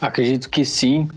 Acredito 0.00 0.48
que 0.48 0.64
sim, 0.64 1.08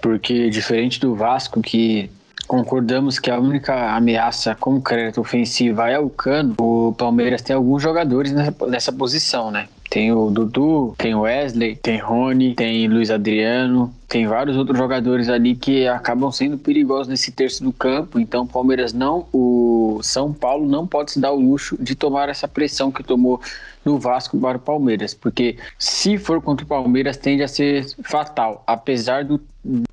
porque 0.00 0.48
diferente 0.50 1.00
do 1.00 1.14
Vasco, 1.14 1.60
que 1.60 2.10
concordamos 2.44 3.18
que 3.18 3.30
a 3.30 3.38
única 3.38 3.94
ameaça 3.94 4.54
concreta 4.54 5.20
ofensiva 5.20 5.88
é 5.88 5.98
o 5.98 6.08
Cano, 6.08 6.54
o 6.58 6.92
Palmeiras 6.92 7.42
tem 7.42 7.54
alguns 7.54 7.82
jogadores 7.82 8.32
nessa, 8.32 8.92
posição, 8.92 9.50
né? 9.50 9.68
Tem 9.94 10.10
o 10.10 10.28
Dudu, 10.28 10.92
tem 10.98 11.14
o 11.14 11.20
Wesley, 11.20 11.76
tem 11.76 11.98
Rony, 11.98 12.56
tem 12.56 12.88
Luiz 12.88 13.12
Adriano, 13.12 13.94
tem 14.08 14.26
vários 14.26 14.56
outros 14.56 14.76
jogadores 14.76 15.28
ali 15.28 15.54
que 15.54 15.86
acabam 15.86 16.32
sendo 16.32 16.58
perigosos 16.58 17.06
nesse 17.06 17.30
terço 17.30 17.62
do 17.62 17.72
campo. 17.72 18.18
Então, 18.18 18.42
o 18.42 18.46
Palmeiras 18.48 18.92
não, 18.92 19.28
o 19.32 20.00
São 20.02 20.32
Paulo 20.32 20.68
não 20.68 20.84
pode 20.84 21.12
se 21.12 21.20
dar 21.20 21.30
o 21.30 21.38
luxo 21.38 21.76
de 21.80 21.94
tomar 21.94 22.28
essa 22.28 22.48
pressão 22.48 22.90
que 22.90 23.04
tomou 23.04 23.40
no 23.84 23.96
Vasco 23.96 24.36
para 24.36 24.58
o 24.58 24.60
Palmeiras, 24.60 25.14
porque 25.14 25.58
se 25.78 26.18
for 26.18 26.42
contra 26.42 26.64
o 26.64 26.68
Palmeiras 26.68 27.16
tende 27.16 27.44
a 27.44 27.48
ser 27.48 27.86
fatal, 28.02 28.64
apesar 28.66 29.24
do, 29.24 29.40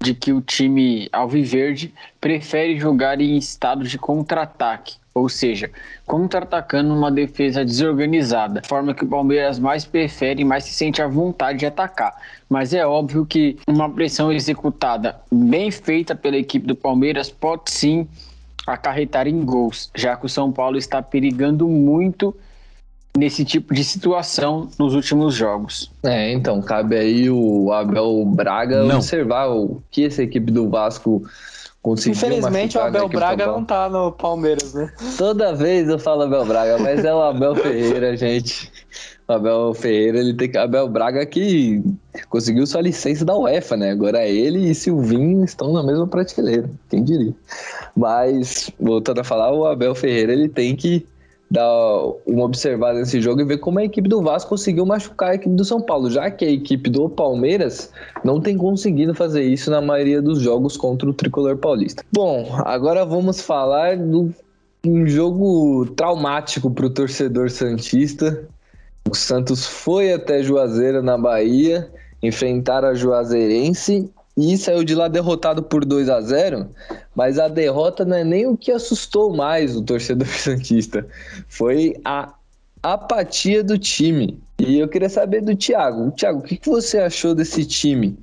de 0.01 0.15
que 0.15 0.33
o 0.33 0.41
time 0.41 1.09
alviverde 1.11 1.93
prefere 2.19 2.79
jogar 2.79 3.21
em 3.21 3.37
estado 3.37 3.83
de 3.83 3.99
contra-ataque, 3.99 4.95
ou 5.13 5.27
seja, 5.27 5.69
contra-atacando 6.05 6.93
uma 6.93 7.11
defesa 7.11 7.65
desorganizada, 7.65 8.61
forma 8.65 8.93
que 8.93 9.03
o 9.03 9.07
Palmeiras 9.07 9.59
mais 9.59 9.83
prefere 9.83 10.41
e 10.41 10.45
mais 10.45 10.63
se 10.63 10.73
sente 10.73 11.01
à 11.01 11.07
vontade 11.07 11.59
de 11.59 11.65
atacar. 11.65 12.13
Mas 12.49 12.73
é 12.73 12.85
óbvio 12.85 13.25
que 13.25 13.57
uma 13.67 13.89
pressão 13.89 14.31
executada 14.31 15.15
bem 15.31 15.69
feita 15.69 16.15
pela 16.15 16.37
equipe 16.37 16.65
do 16.65 16.75
Palmeiras 16.75 17.29
pode 17.29 17.71
sim 17.71 18.07
acarretar 18.65 19.27
em 19.27 19.43
gols, 19.43 19.89
já 19.95 20.15
que 20.15 20.25
o 20.25 20.29
São 20.29 20.51
Paulo 20.51 20.77
está 20.77 21.01
perigando 21.01 21.67
muito 21.67 22.35
nesse 23.17 23.43
tipo 23.43 23.73
de 23.73 23.83
situação 23.83 24.69
nos 24.79 24.93
últimos 24.93 25.35
jogos. 25.35 25.91
É, 26.03 26.31
então, 26.31 26.61
cabe 26.61 26.95
aí 26.95 27.29
o 27.29 27.71
Abel 27.73 28.23
Braga 28.25 28.83
não. 28.83 28.97
observar 28.97 29.49
o 29.49 29.81
que 29.91 30.05
essa 30.05 30.23
equipe 30.23 30.51
do 30.51 30.69
Vasco 30.69 31.21
conseguiu 31.81 32.17
Infelizmente 32.17 32.77
o 32.77 32.81
Abel 32.81 33.09
Braga 33.09 33.45
não 33.47 33.63
tá 33.65 33.89
no 33.89 34.11
Palmeiras, 34.11 34.73
né? 34.73 34.91
Toda 35.17 35.53
vez 35.55 35.89
eu 35.89 35.97
falo 35.97 36.23
Abel 36.23 36.45
Braga, 36.45 36.77
mas 36.77 37.03
é 37.03 37.13
o 37.13 37.21
Abel 37.21 37.55
Ferreira, 37.57 38.15
gente. 38.15 38.71
O 39.27 39.33
Abel 39.33 39.73
Ferreira, 39.73 40.19
ele 40.19 40.33
tem 40.33 40.55
Abel 40.57 40.87
Braga 40.87 41.25
que 41.25 41.81
conseguiu 42.29 42.67
sua 42.67 42.81
licença 42.81 43.25
da 43.25 43.35
UEFA, 43.35 43.77
né? 43.77 43.91
Agora 43.91 44.27
ele 44.27 44.69
e 44.69 44.75
Silvinho 44.75 45.43
estão 45.43 45.73
na 45.73 45.83
mesma 45.83 46.07
prateleira, 46.07 46.69
quem 46.89 47.03
diria. 47.03 47.33
Mas, 47.95 48.69
voltando 48.79 49.19
a 49.19 49.23
falar, 49.23 49.51
o 49.51 49.65
Abel 49.65 49.95
Ferreira, 49.95 50.33
ele 50.33 50.49
tem 50.49 50.75
que 50.75 51.05
dar 51.51 51.69
uma 52.25 52.45
observada 52.45 52.97
nesse 52.97 53.19
jogo 53.19 53.41
e 53.41 53.45
ver 53.45 53.57
como 53.57 53.77
a 53.77 53.83
equipe 53.83 54.07
do 54.07 54.21
Vasco 54.21 54.51
conseguiu 54.51 54.85
machucar 54.85 55.31
a 55.31 55.35
equipe 55.35 55.53
do 55.53 55.65
São 55.65 55.81
Paulo, 55.81 56.09
já 56.09 56.31
que 56.31 56.45
a 56.45 56.49
equipe 56.49 56.89
do 56.89 57.09
Palmeiras 57.09 57.91
não 58.23 58.39
tem 58.39 58.57
conseguido 58.57 59.13
fazer 59.13 59.43
isso 59.43 59.69
na 59.69 59.81
maioria 59.81 60.21
dos 60.21 60.39
jogos 60.39 60.77
contra 60.77 61.09
o 61.09 61.13
tricolor 61.13 61.57
paulista. 61.57 62.05
Bom, 62.13 62.47
agora 62.63 63.03
vamos 63.03 63.41
falar 63.41 63.97
do 63.97 64.33
um 64.85 65.05
jogo 65.05 65.85
traumático 65.87 66.71
para 66.71 66.85
o 66.85 66.89
torcedor 66.89 67.49
santista. 67.49 68.47
O 69.09 69.13
Santos 69.13 69.65
foi 69.65 70.13
até 70.13 70.41
Juazeiro 70.41 71.03
na 71.03 71.17
Bahia 71.17 71.91
enfrentar 72.23 72.85
a 72.85 72.93
Juazeirense 72.93 74.09
e 74.41 74.57
saiu 74.57 74.83
de 74.83 74.95
lá 74.95 75.07
derrotado 75.07 75.61
por 75.61 75.85
2 75.85 76.09
a 76.09 76.21
0 76.21 76.69
mas 77.15 77.37
a 77.37 77.47
derrota 77.47 78.03
não 78.05 78.17
é 78.17 78.23
nem 78.23 78.47
o 78.47 78.57
que 78.57 78.71
assustou 78.71 79.35
mais 79.35 79.75
o 79.75 79.83
torcedor 79.83 80.27
santista, 80.33 81.05
foi 81.47 81.95
a 82.03 82.33
apatia 82.81 83.63
do 83.63 83.77
time. 83.77 84.41
E 84.59 84.79
eu 84.79 84.87
queria 84.87 85.09
saber 85.09 85.41
do 85.41 85.55
Thiago. 85.55 86.11
Thiago, 86.11 86.39
o 86.39 86.41
que, 86.41 86.57
que 86.57 86.69
você 86.69 86.99
achou 86.99 87.33
desse 87.33 87.65
time? 87.65 88.17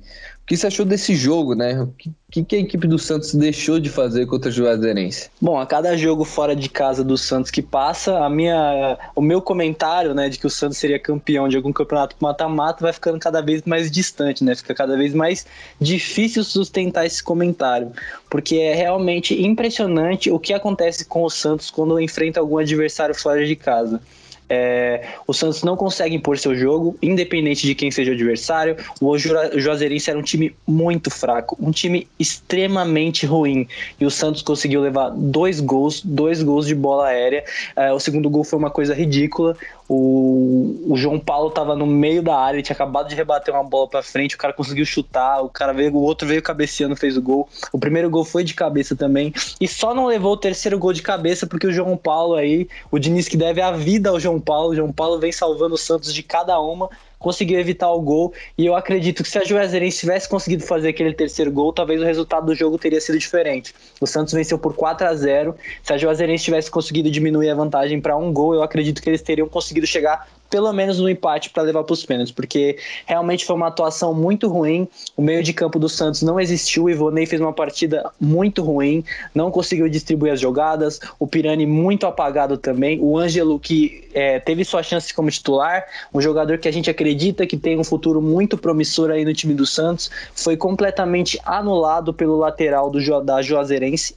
Que 0.49 0.57
você 0.57 0.65
achou 0.65 0.83
desse 0.83 1.13
jogo, 1.13 1.53
né? 1.53 1.79
O 1.79 1.93
que, 2.31 2.43
que, 2.43 2.55
a 2.55 2.59
equipe 2.59 2.87
do 2.87 2.97
Santos 2.97 3.35
deixou 3.35 3.79
de 3.79 3.87
fazer 3.87 4.25
contra 4.25 4.49
o 4.49 4.51
Juazeirense? 4.51 5.29
Bom, 5.39 5.59
a 5.59 5.65
cada 5.65 5.95
jogo 5.95 6.25
fora 6.25 6.55
de 6.55 6.67
casa 6.67 7.03
do 7.03 7.15
Santos 7.15 7.51
que 7.51 7.61
passa, 7.61 8.17
a 8.25 8.27
minha, 8.27 8.97
o 9.15 9.21
meu 9.21 9.43
comentário, 9.43 10.15
né, 10.15 10.27
de 10.27 10.39
que 10.39 10.47
o 10.47 10.49
Santos 10.49 10.79
seria 10.79 10.97
campeão 10.97 11.47
de 11.47 11.55
algum 11.55 11.71
campeonato 11.71 12.15
mata-mata 12.19 12.83
vai 12.83 12.91
ficando 12.91 13.19
cada 13.19 13.43
vez 13.43 13.61
mais 13.61 13.91
distante, 13.91 14.43
né? 14.43 14.55
Fica 14.55 14.73
cada 14.73 14.97
vez 14.97 15.13
mais 15.13 15.45
difícil 15.79 16.43
sustentar 16.43 17.05
esse 17.05 17.21
comentário, 17.21 17.91
porque 18.27 18.55
é 18.55 18.73
realmente 18.73 19.39
impressionante 19.39 20.31
o 20.31 20.39
que 20.39 20.51
acontece 20.51 21.05
com 21.05 21.21
o 21.21 21.29
Santos 21.29 21.69
quando 21.69 21.99
enfrenta 21.99 22.39
algum 22.39 22.57
adversário 22.57 23.13
fora 23.13 23.45
de 23.45 23.55
casa. 23.55 24.01
É, 24.49 25.07
o 25.27 25.33
Santos 25.33 25.63
não 25.63 25.77
consegue 25.77 26.15
impor 26.15 26.37
seu 26.37 26.55
jogo, 26.55 26.97
independente 27.01 27.67
de 27.67 27.75
quem 27.75 27.91
seja 27.91 28.11
o 28.11 28.13
adversário. 28.15 28.75
O 28.99 29.17
Juazeirense 29.17 30.09
era 30.09 30.17
um 30.17 30.23
time 30.23 30.55
muito 30.67 31.11
fraco, 31.11 31.57
um 31.59 31.71
time 31.71 32.07
extremamente 32.17 33.25
ruim. 33.25 33.67
E 33.99 34.05
o 34.05 34.11
Santos 34.11 34.41
conseguiu 34.41 34.81
levar 34.81 35.09
dois 35.09 35.59
gols, 35.59 36.01
dois 36.03 36.41
gols 36.41 36.65
de 36.65 36.75
bola 36.75 37.07
aérea. 37.07 37.43
É, 37.75 37.93
o 37.93 37.99
segundo 37.99 38.29
gol 38.29 38.43
foi 38.43 38.57
uma 38.57 38.71
coisa 38.71 38.93
ridícula. 38.93 39.55
O, 39.91 40.83
o 40.87 40.95
João 40.95 41.19
Paulo 41.19 41.49
estava 41.49 41.75
no 41.75 41.87
meio 41.87 42.21
da 42.21 42.37
área, 42.37 42.57
ele 42.57 42.63
tinha 42.63 42.75
acabado 42.75 43.09
de 43.09 43.15
rebater 43.15 43.51
uma 43.51 43.63
bola 43.63 43.87
para 43.87 44.03
frente, 44.03 44.35
o 44.35 44.37
cara 44.37 44.53
conseguiu 44.53 44.85
chutar, 44.85 45.41
o 45.41 45.49
cara 45.49 45.73
veio, 45.73 45.91
o 45.95 46.01
outro 46.03 46.27
veio 46.27 46.43
cabeceando, 46.43 46.95
fez 46.95 47.17
o 47.17 47.21
gol. 47.21 47.49
O 47.73 47.79
primeiro 47.79 48.07
gol 48.07 48.23
foi 48.23 48.43
de 48.43 48.53
cabeça 48.53 48.95
também, 48.95 49.33
e 49.59 49.67
só 49.67 49.93
não 49.95 50.05
levou 50.05 50.33
o 50.33 50.37
terceiro 50.37 50.77
gol 50.77 50.93
de 50.93 51.01
cabeça 51.01 51.47
porque 51.47 51.65
o 51.65 51.71
João 51.71 51.97
Paulo 51.97 52.35
aí, 52.35 52.69
o 52.91 52.99
Diniz 52.99 53.27
que 53.27 53.35
deve 53.35 53.61
a 53.61 53.71
vida 53.71 54.11
ao 54.11 54.19
João 54.19 54.39
Paulo, 54.39 54.69
o 54.69 54.75
João 54.75 54.93
Paulo 54.93 55.19
vem 55.19 55.31
salvando 55.31 55.73
o 55.73 55.77
Santos 55.77 56.13
de 56.13 56.21
cada 56.21 56.59
uma 56.59 56.87
conseguiu 57.19 57.59
evitar 57.59 57.91
o 57.91 58.01
gol. 58.01 58.33
E 58.57 58.65
eu 58.65 58.75
acredito 58.75 59.21
que 59.21 59.29
se 59.29 59.37
a 59.37 59.43
Juazeirense 59.43 59.99
tivesse 59.99 60.27
conseguido 60.27 60.63
fazer 60.63 60.89
aquele 60.89 61.13
terceiro 61.13 61.51
gol, 61.51 61.73
talvez 61.73 62.01
o 62.01 62.05
resultado 62.05 62.45
do 62.47 62.55
jogo 62.55 62.77
teria 62.77 63.01
sido 63.01 63.19
diferente. 63.19 63.75
O 63.99 64.07
Santos 64.07 64.33
venceu 64.33 64.57
por 64.57 64.73
4 64.73 65.05
a 65.05 65.13
0 65.13 65.55
Se 65.83 65.93
a 65.93 65.97
Juazeirense 65.97 66.45
tivesse 66.45 66.71
conseguido 66.71 67.11
diminuir 67.11 67.49
a 67.49 67.55
vantagem 67.55 67.99
para 67.99 68.15
um 68.15 68.33
gol, 68.33 68.55
eu 68.55 68.63
acredito 68.63 69.01
que 69.01 69.09
eles 69.09 69.21
teriam 69.21 69.47
conseguido 69.47 69.85
chegar 69.85 70.27
pelo 70.49 70.71
menos 70.73 70.99
no 70.99 71.09
empate 71.09 71.49
para 71.49 71.63
levar 71.63 71.83
para 71.83 71.93
os 71.93 72.05
pênaltis, 72.05 72.33
porque 72.33 72.77
realmente 73.05 73.45
foi 73.45 73.55
uma 73.55 73.67
atuação 73.67 74.13
muito 74.13 74.47
ruim. 74.47 74.87
O 75.15 75.21
meio 75.21 75.43
de 75.43 75.53
campo 75.53 75.77
do 75.77 75.87
Santos 75.87 76.21
não 76.21 76.39
existiu. 76.39 76.85
O 76.85 76.89
Ivonei 76.89 77.25
fez 77.25 77.41
uma 77.41 77.53
partida 77.53 78.09
muito 78.19 78.63
ruim, 78.63 79.03
não 79.33 79.51
conseguiu 79.51 79.87
distribuir 79.87 80.33
as 80.33 80.39
jogadas. 80.39 80.99
O 81.19 81.27
Pirani 81.27 81.65
muito 81.65 82.05
apagado 82.05 82.57
também. 82.57 82.99
O 82.99 83.17
Ângelo, 83.17 83.59
que 83.59 84.07
é, 84.13 84.39
teve 84.39 84.65
sua 84.65 84.81
chance 84.81 85.13
como 85.13 85.29
titular, 85.29 85.85
um 86.13 86.21
jogador 86.21 86.57
que 86.57 86.67
a 86.67 86.71
gente 86.71 86.89
acredita 86.89 87.45
que 87.45 87.57
tem 87.57 87.77
um 87.77 87.83
futuro 87.83 88.21
muito 88.21 88.57
promissor 88.57 89.11
aí 89.11 89.23
no 89.23 89.33
time 89.33 89.53
do 89.53 89.65
Santos, 89.65 90.09
foi 90.33 90.57
completamente 90.57 91.39
anulado 91.45 92.13
pelo 92.13 92.37
lateral 92.37 92.89
do, 92.89 92.99
da 93.21 93.41
Juazeirense 93.41 94.15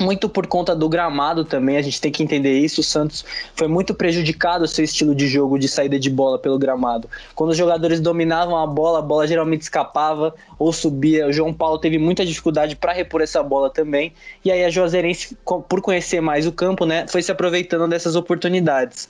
muito 0.00 0.28
por 0.28 0.46
conta 0.46 0.74
do 0.74 0.88
gramado 0.88 1.44
também, 1.44 1.76
a 1.76 1.82
gente 1.82 2.00
tem 2.00 2.12
que 2.12 2.22
entender 2.22 2.58
isso. 2.58 2.80
O 2.80 2.84
Santos 2.84 3.24
foi 3.54 3.68
muito 3.68 3.94
prejudicado 3.94 4.66
seu 4.66 4.84
estilo 4.84 5.14
de 5.14 5.26
jogo 5.28 5.58
de 5.58 5.68
saída 5.68 5.98
de 5.98 6.10
bola 6.10 6.38
pelo 6.38 6.58
gramado. 6.58 7.08
Quando 7.34 7.50
os 7.50 7.56
jogadores 7.56 8.00
dominavam 8.00 8.56
a 8.56 8.66
bola, 8.66 8.98
a 8.98 9.02
bola 9.02 9.26
geralmente 9.26 9.62
escapava 9.62 10.34
ou 10.58 10.72
subia. 10.72 11.26
O 11.26 11.32
João 11.32 11.52
Paulo 11.52 11.78
teve 11.78 11.98
muita 11.98 12.24
dificuldade 12.24 12.76
para 12.76 12.92
repor 12.92 13.20
essa 13.20 13.42
bola 13.42 13.70
também. 13.70 14.12
E 14.44 14.50
aí 14.50 14.64
a 14.64 14.70
Juazeirense, 14.70 15.36
por 15.44 15.80
conhecer 15.80 16.20
mais 16.20 16.46
o 16.46 16.52
campo, 16.52 16.84
né, 16.84 17.06
foi 17.08 17.22
se 17.22 17.32
aproveitando 17.32 17.88
dessas 17.88 18.16
oportunidades. 18.16 19.08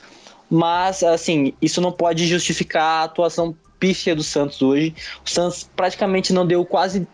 Mas, 0.48 1.02
assim, 1.02 1.52
isso 1.60 1.80
não 1.80 1.90
pode 1.90 2.26
justificar 2.26 3.02
a 3.02 3.04
atuação 3.04 3.54
pífia 3.78 4.14
do 4.14 4.22
Santos 4.22 4.62
hoje. 4.62 4.94
O 5.24 5.28
Santos 5.28 5.68
praticamente 5.76 6.32
não 6.32 6.46
deu 6.46 6.64
quase 6.64 7.06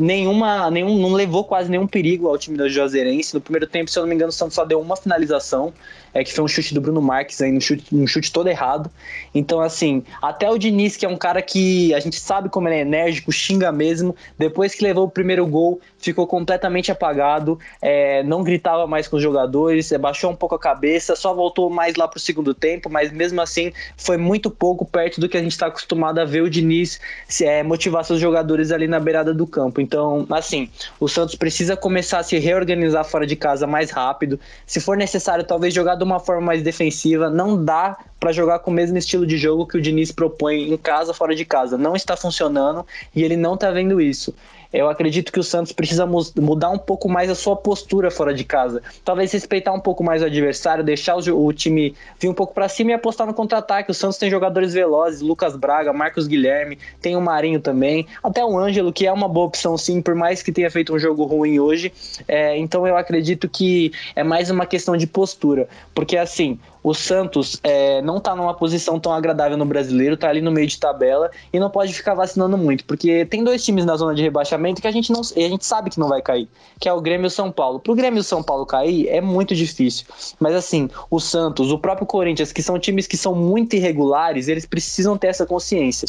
nenhuma, 0.00 0.70
nenhum, 0.70 0.98
não 0.98 1.12
levou 1.12 1.44
quase 1.44 1.70
nenhum 1.70 1.86
perigo 1.86 2.28
ao 2.28 2.38
time 2.38 2.56
da 2.56 2.68
Juazeirense. 2.68 3.34
No 3.34 3.40
primeiro 3.40 3.66
tempo, 3.66 3.90
se 3.90 3.98
eu 3.98 4.02
não 4.02 4.08
me 4.08 4.14
engano, 4.14 4.30
o 4.30 4.32
Santos 4.32 4.54
só 4.54 4.64
deu 4.64 4.80
uma 4.80 4.96
finalização 4.96 5.72
é 6.12 6.24
que 6.24 6.32
foi 6.32 6.44
um 6.44 6.48
chute 6.48 6.74
do 6.74 6.80
Bruno 6.80 7.00
Marques 7.00 7.40
aí, 7.40 7.52
um 7.56 7.60
chute, 7.60 7.84
um 7.94 8.06
chute 8.06 8.32
todo 8.32 8.48
errado. 8.48 8.90
Então, 9.34 9.60
assim, 9.60 10.02
até 10.20 10.50
o 10.50 10.58
Diniz, 10.58 10.96
que 10.96 11.06
é 11.06 11.08
um 11.08 11.16
cara 11.16 11.40
que 11.42 11.94
a 11.94 12.00
gente 12.00 12.18
sabe 12.18 12.48
como 12.48 12.68
ele 12.68 12.76
é 12.76 12.80
enérgico, 12.80 13.32
xinga 13.32 13.70
mesmo, 13.70 14.14
depois 14.38 14.74
que 14.74 14.82
levou 14.82 15.04
o 15.04 15.10
primeiro 15.10 15.46
gol, 15.46 15.80
ficou 15.98 16.26
completamente 16.26 16.90
apagado, 16.90 17.58
é, 17.80 18.22
não 18.22 18.42
gritava 18.42 18.86
mais 18.86 19.06
com 19.06 19.16
os 19.16 19.22
jogadores, 19.22 19.92
é, 19.92 19.98
baixou 19.98 20.30
um 20.30 20.36
pouco 20.36 20.54
a 20.54 20.58
cabeça, 20.58 21.14
só 21.14 21.34
voltou 21.34 21.70
mais 21.70 21.94
lá 21.96 22.08
pro 22.08 22.18
segundo 22.18 22.54
tempo, 22.54 22.90
mas 22.90 23.12
mesmo 23.12 23.40
assim 23.40 23.72
foi 23.96 24.16
muito 24.16 24.50
pouco 24.50 24.84
perto 24.84 25.20
do 25.20 25.28
que 25.28 25.36
a 25.36 25.42
gente 25.42 25.52
está 25.52 25.66
acostumado 25.66 26.18
a 26.18 26.24
ver 26.24 26.42
o 26.42 26.50
Diniz 26.50 27.00
é, 27.40 27.62
motivar 27.62 28.04
seus 28.04 28.18
jogadores 28.18 28.72
ali 28.72 28.86
na 28.86 28.98
beirada 28.98 29.32
do 29.32 29.46
campo. 29.46 29.80
Então, 29.80 30.26
assim, 30.30 30.68
o 30.98 31.08
Santos 31.08 31.34
precisa 31.34 31.76
começar 31.76 32.18
a 32.18 32.22
se 32.22 32.38
reorganizar 32.38 33.04
fora 33.04 33.26
de 33.26 33.36
casa 33.36 33.66
mais 33.66 33.90
rápido. 33.90 34.40
Se 34.66 34.80
for 34.80 34.96
necessário, 34.96 35.44
talvez 35.44 35.74
jogar 35.74 35.94
de 36.00 36.04
uma 36.04 36.18
forma 36.18 36.40
mais 36.40 36.62
defensiva. 36.62 37.28
Não 37.28 37.62
dá 37.62 37.96
para 38.18 38.32
jogar 38.32 38.60
com 38.60 38.70
o 38.70 38.74
mesmo 38.74 38.96
estilo 38.96 39.26
de 39.26 39.36
jogo 39.36 39.66
que 39.66 39.76
o 39.76 39.80
Diniz 39.80 40.10
propõe 40.10 40.72
em 40.72 40.76
casa, 40.76 41.12
fora 41.12 41.34
de 41.34 41.44
casa. 41.44 41.76
Não 41.76 41.94
está 41.94 42.16
funcionando 42.16 42.86
e 43.14 43.22
ele 43.22 43.36
não 43.36 43.54
está 43.54 43.70
vendo 43.70 44.00
isso. 44.00 44.34
Eu 44.72 44.88
acredito 44.88 45.32
que 45.32 45.40
o 45.40 45.42
Santos 45.42 45.72
precisa 45.72 46.06
mudar 46.06 46.70
um 46.70 46.78
pouco 46.78 47.08
mais 47.08 47.28
a 47.28 47.34
sua 47.34 47.56
postura 47.56 48.10
fora 48.10 48.32
de 48.32 48.44
casa. 48.44 48.80
Talvez 49.04 49.32
respeitar 49.32 49.72
um 49.72 49.80
pouco 49.80 50.04
mais 50.04 50.22
o 50.22 50.26
adversário, 50.26 50.84
deixar 50.84 51.16
o, 51.16 51.46
o 51.46 51.52
time 51.52 51.94
vir 52.18 52.28
um 52.28 52.34
pouco 52.34 52.54
para 52.54 52.68
cima 52.68 52.92
e 52.92 52.94
apostar 52.94 53.26
no 53.26 53.34
contra-ataque. 53.34 53.90
O 53.90 53.94
Santos 53.94 54.16
tem 54.16 54.30
jogadores 54.30 54.72
velozes, 54.72 55.20
Lucas 55.20 55.56
Braga, 55.56 55.92
Marcos 55.92 56.28
Guilherme, 56.28 56.78
tem 57.00 57.16
o 57.16 57.20
Marinho 57.20 57.60
também, 57.60 58.06
até 58.22 58.44
o 58.44 58.56
Ângelo, 58.56 58.92
que 58.92 59.06
é 59.06 59.12
uma 59.12 59.28
boa 59.28 59.46
opção 59.46 59.76
sim, 59.76 60.00
por 60.00 60.14
mais 60.14 60.42
que 60.42 60.52
tenha 60.52 60.70
feito 60.70 60.94
um 60.94 60.98
jogo 60.98 61.24
ruim 61.24 61.58
hoje. 61.58 61.92
É, 62.28 62.56
então 62.56 62.86
eu 62.86 62.96
acredito 62.96 63.48
que 63.48 63.92
é 64.14 64.22
mais 64.22 64.50
uma 64.50 64.66
questão 64.66 64.96
de 64.96 65.06
postura, 65.06 65.68
porque 65.94 66.16
assim, 66.16 66.58
o 66.82 66.94
Santos 66.94 67.58
é, 67.62 68.00
não 68.02 68.18
está 68.18 68.34
numa 68.34 68.54
posição 68.54 68.98
tão 68.98 69.12
agradável 69.12 69.56
no 69.56 69.64
brasileiro, 69.64 70.14
está 70.14 70.28
ali 70.28 70.40
no 70.40 70.50
meio 70.50 70.66
de 70.66 70.78
tabela 70.78 71.30
e 71.52 71.58
não 71.58 71.70
pode 71.70 71.92
ficar 71.92 72.14
vacinando 72.14 72.56
muito, 72.56 72.84
porque 72.84 73.24
tem 73.26 73.44
dois 73.44 73.64
times 73.64 73.84
na 73.84 73.96
zona 73.96 74.14
de 74.14 74.22
rebaixamento 74.22 74.80
que 74.80 74.88
a 74.88 74.90
gente 74.92 75.12
não 75.12 75.20
a 75.20 75.40
gente 75.40 75.64
sabe 75.64 75.90
que 75.90 76.00
não 76.00 76.08
vai 76.08 76.22
cair, 76.22 76.48
que 76.78 76.88
é 76.88 76.92
o 76.92 77.00
Grêmio 77.00 77.26
e 77.26 77.28
o 77.28 77.30
São 77.30 77.52
Paulo. 77.52 77.78
Para 77.78 77.92
o 77.92 77.94
Grêmio 77.94 78.18
e 78.18 78.20
o 78.20 78.24
São 78.24 78.42
Paulo 78.42 78.64
cair 78.64 79.08
é 79.08 79.20
muito 79.20 79.54
difícil, 79.54 80.06
mas 80.38 80.54
assim, 80.54 80.88
o 81.10 81.20
Santos, 81.20 81.70
o 81.70 81.78
próprio 81.78 82.06
Corinthians, 82.06 82.52
que 82.52 82.62
são 82.62 82.78
times 82.78 83.06
que 83.06 83.16
são 83.16 83.34
muito 83.34 83.76
irregulares, 83.76 84.48
eles 84.48 84.66
precisam 84.66 85.16
ter 85.16 85.28
essa 85.28 85.46
consciência. 85.46 86.08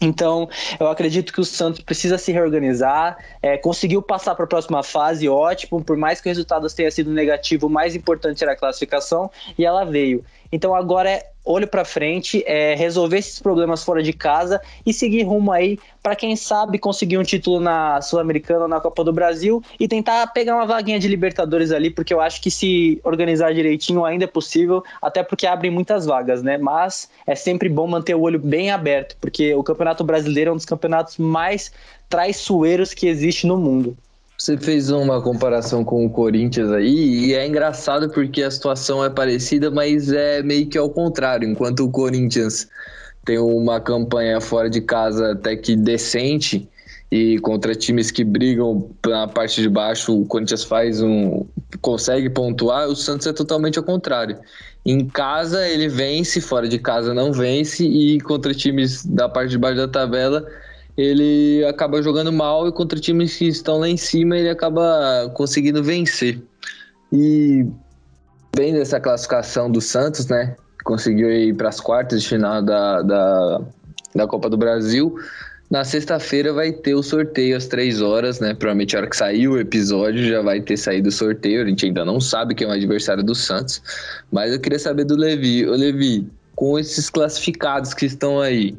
Então, 0.00 0.48
eu 0.78 0.88
acredito 0.88 1.32
que 1.32 1.40
o 1.40 1.44
Santos 1.44 1.80
precisa 1.80 2.18
se 2.18 2.32
reorganizar, 2.32 3.16
é, 3.40 3.56
conseguiu 3.56 4.02
passar 4.02 4.34
para 4.34 4.44
a 4.44 4.48
próxima 4.48 4.82
fase, 4.82 5.28
ótimo, 5.28 5.82
por 5.82 5.96
mais 5.96 6.20
que 6.20 6.28
o 6.28 6.30
resultado 6.30 6.66
tenha 6.68 6.90
sido 6.90 7.10
negativo, 7.10 7.68
o 7.68 7.70
mais 7.70 7.94
importante 7.94 8.42
era 8.42 8.52
a 8.52 8.56
classificação, 8.56 9.30
e 9.56 9.64
ela 9.64 9.84
veio. 9.84 10.24
Então 10.54 10.72
agora 10.72 11.10
é 11.10 11.30
olho 11.44 11.66
para 11.66 11.84
frente, 11.84 12.44
é 12.46 12.76
resolver 12.76 13.18
esses 13.18 13.40
problemas 13.40 13.82
fora 13.82 14.02
de 14.02 14.12
casa 14.12 14.60
e 14.86 14.94
seguir 14.94 15.24
rumo 15.24 15.50
aí 15.50 15.78
para 16.00 16.14
quem 16.14 16.36
sabe 16.36 16.78
conseguir 16.78 17.18
um 17.18 17.24
título 17.24 17.58
na 17.58 18.00
Sul-Americana 18.00 18.62
ou 18.62 18.68
na 18.68 18.80
Copa 18.80 19.02
do 19.02 19.12
Brasil 19.12 19.60
e 19.78 19.88
tentar 19.88 20.28
pegar 20.28 20.54
uma 20.54 20.64
vaguinha 20.64 20.98
de 20.98 21.08
Libertadores 21.08 21.72
ali, 21.72 21.90
porque 21.90 22.14
eu 22.14 22.20
acho 22.20 22.40
que 22.40 22.52
se 22.52 23.00
organizar 23.02 23.52
direitinho 23.52 24.04
ainda 24.04 24.24
é 24.24 24.28
possível, 24.28 24.82
até 25.02 25.24
porque 25.24 25.44
abrem 25.44 25.72
muitas 25.72 26.06
vagas, 26.06 26.40
né? 26.40 26.56
Mas 26.56 27.10
é 27.26 27.34
sempre 27.34 27.68
bom 27.68 27.88
manter 27.88 28.14
o 28.14 28.20
olho 28.20 28.38
bem 28.38 28.70
aberto, 28.70 29.16
porque 29.20 29.52
o 29.54 29.62
Campeonato 29.64 30.04
Brasileiro 30.04 30.50
é 30.50 30.52
um 30.52 30.56
dos 30.56 30.64
campeonatos 30.64 31.18
mais 31.18 31.72
traiçoeiros 32.08 32.94
que 32.94 33.08
existe 33.08 33.44
no 33.44 33.58
mundo. 33.58 33.96
Você 34.44 34.58
fez 34.58 34.90
uma 34.90 35.22
comparação 35.22 35.82
com 35.82 36.04
o 36.04 36.10
Corinthians 36.10 36.70
aí, 36.70 37.28
e 37.28 37.32
é 37.32 37.46
engraçado 37.46 38.10
porque 38.10 38.42
a 38.42 38.50
situação 38.50 39.02
é 39.02 39.08
parecida, 39.08 39.70
mas 39.70 40.12
é 40.12 40.42
meio 40.42 40.66
que 40.66 40.76
ao 40.76 40.90
contrário. 40.90 41.48
Enquanto 41.48 41.80
o 41.80 41.90
Corinthians 41.90 42.68
tem 43.24 43.38
uma 43.38 43.80
campanha 43.80 44.38
fora 44.42 44.68
de 44.68 44.82
casa 44.82 45.32
até 45.32 45.56
que 45.56 45.74
decente, 45.74 46.68
e 47.10 47.38
contra 47.38 47.74
times 47.74 48.10
que 48.10 48.22
brigam 48.22 48.90
na 49.06 49.26
parte 49.26 49.62
de 49.62 49.68
baixo, 49.70 50.14
o 50.14 50.26
Corinthians 50.26 50.62
faz 50.62 51.00
um. 51.00 51.46
consegue 51.80 52.28
pontuar, 52.28 52.86
o 52.86 52.94
Santos 52.94 53.26
é 53.26 53.32
totalmente 53.32 53.78
ao 53.78 53.84
contrário. 53.84 54.36
Em 54.84 55.06
casa 55.06 55.66
ele 55.66 55.88
vence, 55.88 56.42
fora 56.42 56.68
de 56.68 56.78
casa 56.78 57.14
não 57.14 57.32
vence, 57.32 57.82
e 57.82 58.20
contra 58.20 58.52
times 58.52 59.06
da 59.06 59.26
parte 59.26 59.52
de 59.52 59.56
baixo 59.56 59.78
da 59.78 59.88
tabela 59.88 60.46
ele 60.96 61.64
acaba 61.64 62.02
jogando 62.02 62.32
mal 62.32 62.68
e 62.68 62.72
contra 62.72 62.98
times 63.00 63.36
que 63.36 63.48
estão 63.48 63.78
lá 63.78 63.88
em 63.88 63.96
cima 63.96 64.36
ele 64.36 64.48
acaba 64.48 65.30
conseguindo 65.34 65.82
vencer. 65.82 66.40
E 67.12 67.66
bem 68.54 68.72
dessa 68.72 69.00
classificação 69.00 69.70
do 69.70 69.80
Santos, 69.80 70.26
né? 70.28 70.56
Conseguiu 70.84 71.30
ir 71.30 71.54
para 71.54 71.68
as 71.68 71.80
quartas 71.80 72.22
de 72.22 72.28
final 72.28 72.62
da, 72.62 73.02
da, 73.02 73.60
da 74.14 74.26
Copa 74.26 74.48
do 74.48 74.56
Brasil. 74.56 75.16
Na 75.70 75.82
sexta-feira 75.82 76.52
vai 76.52 76.72
ter 76.72 76.94
o 76.94 77.02
sorteio 77.02 77.56
às 77.56 77.66
três 77.66 78.00
horas, 78.00 78.38
né? 78.38 78.54
Provavelmente 78.54 78.94
a 78.94 79.00
hora 79.00 79.10
que 79.10 79.16
sair 79.16 79.48
o 79.48 79.58
episódio 79.58 80.24
já 80.24 80.42
vai 80.42 80.60
ter 80.60 80.76
saído 80.76 81.08
o 81.08 81.12
sorteio. 81.12 81.62
A 81.62 81.66
gente 81.66 81.86
ainda 81.86 82.04
não 82.04 82.20
sabe 82.20 82.54
quem 82.54 82.66
é 82.66 82.70
o 82.70 82.72
adversário 82.74 83.24
do 83.24 83.34
Santos. 83.34 83.82
Mas 84.30 84.52
eu 84.52 84.60
queria 84.60 84.78
saber 84.78 85.04
do 85.04 85.16
Levi. 85.16 85.66
Ô 85.66 85.72
Levi, 85.72 86.28
com 86.54 86.78
esses 86.78 87.10
classificados 87.10 87.94
que 87.94 88.06
estão 88.06 88.40
aí, 88.40 88.76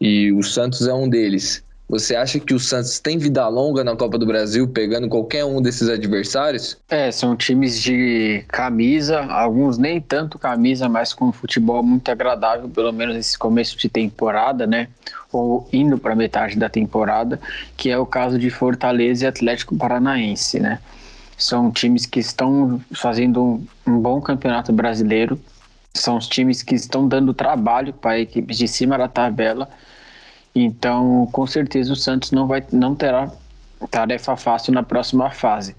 e 0.00 0.32
o 0.32 0.42
Santos 0.42 0.86
é 0.86 0.94
um 0.94 1.08
deles. 1.08 1.64
Você 1.88 2.16
acha 2.16 2.40
que 2.40 2.52
o 2.52 2.58
Santos 2.58 2.98
tem 2.98 3.16
vida 3.16 3.46
longa 3.46 3.84
na 3.84 3.94
Copa 3.94 4.18
do 4.18 4.26
Brasil, 4.26 4.66
pegando 4.66 5.08
qualquer 5.08 5.44
um 5.44 5.62
desses 5.62 5.88
adversários? 5.88 6.76
É, 6.88 7.12
são 7.12 7.36
times 7.36 7.80
de 7.80 8.44
camisa, 8.48 9.20
alguns 9.20 9.78
nem 9.78 10.00
tanto 10.00 10.36
camisa, 10.36 10.88
mas 10.88 11.14
com 11.14 11.30
futebol 11.30 11.84
muito 11.84 12.10
agradável, 12.10 12.68
pelo 12.68 12.92
menos 12.92 13.14
nesse 13.14 13.38
começo 13.38 13.78
de 13.78 13.88
temporada, 13.88 14.66
né? 14.66 14.88
Ou 15.30 15.68
indo 15.72 15.96
para 15.96 16.16
metade 16.16 16.56
da 16.56 16.68
temporada, 16.68 17.38
que 17.76 17.88
é 17.88 17.96
o 17.96 18.04
caso 18.04 18.36
de 18.36 18.50
Fortaleza 18.50 19.24
e 19.24 19.28
Atlético 19.28 19.76
Paranaense, 19.76 20.58
né? 20.58 20.80
São 21.38 21.70
times 21.70 22.04
que 22.04 22.18
estão 22.18 22.80
fazendo 22.94 23.62
um, 23.86 24.00
bom 24.00 24.20
campeonato 24.20 24.72
brasileiro, 24.72 25.38
são 25.94 26.16
os 26.16 26.26
times 26.26 26.64
que 26.64 26.74
estão 26.74 27.06
dando 27.06 27.32
trabalho 27.32 27.92
para 27.92 28.18
equipes 28.18 28.58
de 28.58 28.66
cima 28.66 28.98
da 28.98 29.06
tabela 29.06 29.68
então, 30.64 31.28
com 31.32 31.46
certeza 31.46 31.92
o 31.92 31.96
Santos 31.96 32.30
não 32.30 32.46
vai 32.46 32.64
não 32.72 32.94
terá 32.94 33.30
tarefa 33.90 34.36
fácil 34.36 34.72
na 34.72 34.82
próxima 34.82 35.30
fase. 35.30 35.76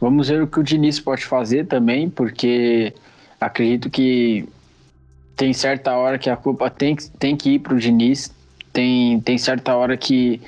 Vamos 0.00 0.28
ver 0.28 0.42
o 0.42 0.46
que 0.46 0.58
o 0.58 0.62
Diniz 0.62 0.98
pode 0.98 1.24
fazer 1.24 1.66
também, 1.66 2.08
porque 2.08 2.94
acredito 3.40 3.90
que 3.90 4.48
tem 5.36 5.52
certa 5.52 5.96
hora 5.96 6.18
que 6.18 6.28
a 6.28 6.36
culpa 6.36 6.68
tem, 6.70 6.96
tem 7.18 7.36
que 7.36 7.50
ir 7.50 7.58
para 7.60 7.74
o 7.74 7.78
Diniz, 7.78 8.32
tem, 8.72 9.20
tem 9.20 9.38
certa 9.38 9.74
hora 9.74 9.96
que 9.96 10.40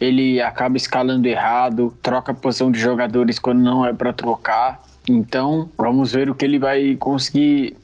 ele 0.00 0.40
acaba 0.40 0.76
escalando 0.76 1.28
errado, 1.28 1.96
troca 2.02 2.32
a 2.32 2.34
posição 2.34 2.70
de 2.70 2.78
jogadores 2.78 3.38
quando 3.38 3.60
não 3.60 3.86
é 3.86 3.92
para 3.92 4.12
trocar. 4.12 4.82
Então, 5.08 5.68
vamos 5.76 6.12
ver 6.12 6.30
o 6.30 6.34
que 6.34 6.44
ele 6.44 6.58
vai 6.58 6.96
conseguir 6.96 7.76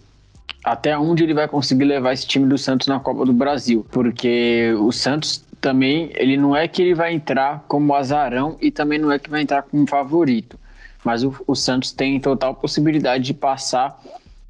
até 0.65 0.97
onde 0.99 1.25
ele 1.25 1.35
vai 1.35 1.49
conseguir 1.49 1.85
levar 1.85 2.13
esse 2.13 2.27
time 2.27 2.47
do 2.47 2.59
Santos 2.59 2.87
na 2.87 3.01
Copa 3.01 3.25
do 3.25 3.33
Brasil, 3.33 3.87
porque 3.91 4.75
o 4.79 4.93
Santos 4.93 5.45
também, 5.61 6.11
ele 6.15 6.37
não 6.37 6.57
é 6.57 6.67
que 6.67 6.83
ele 6.83 6.95
vai 6.95 7.13
entrar 7.13 7.65
como 7.69 7.95
azarão 7.95 8.57
e 8.61 8.71
também 8.71 8.99
não 8.99 9.13
é 9.13 9.19
que 9.19 9.29
vai 9.29 9.43
entrar 9.43 9.63
como 9.63 9.87
favorito, 9.87 10.59
mas 11.05 11.23
o, 11.23 11.35
o 11.47 11.55
Santos 11.55 11.93
tem 11.93 12.19
total 12.19 12.55
possibilidade 12.55 13.25
de 13.25 13.35
passar 13.35 14.01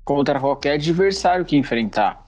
contra 0.04 0.40
qualquer 0.40 0.74
adversário 0.74 1.44
que 1.44 1.56
enfrentar. 1.56 2.26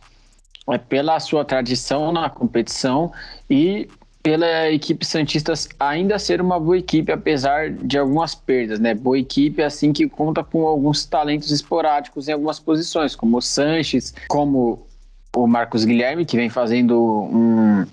É 0.71 0.79
pela 0.79 1.19
sua 1.19 1.45
tradição 1.45 2.13
na 2.13 2.31
competição 2.31 3.13
e 3.51 3.89
pela 4.23 4.71
equipe 4.71 5.05
Santista 5.05 5.53
ainda 5.81 6.19
ser 6.19 6.41
uma 6.41 6.59
boa 6.59 6.79
equipe, 6.79 7.11
apesar 7.11 7.71
de 7.71 7.99
algumas 7.99 8.35
perdas, 8.35 8.79
né? 8.79 8.95
Boa 8.95 9.19
equipe, 9.19 9.61
assim, 9.63 9.93
que 9.93 10.09
conta 10.09 10.45
com 10.45 10.67
alguns 10.67 11.05
talentos 11.05 11.51
esporádicos 11.51 12.29
em 12.29 12.33
algumas 12.33 12.61
posições, 12.61 13.17
como 13.17 13.39
o 13.39 13.43
Sanches, 13.43 14.15
como 14.29 14.87
o 15.35 15.47
Marcos 15.47 15.85
Guilherme, 15.85 16.25
que 16.25 16.37
vem 16.37 16.49
fazendo 16.49 16.97
um, 17.03 17.85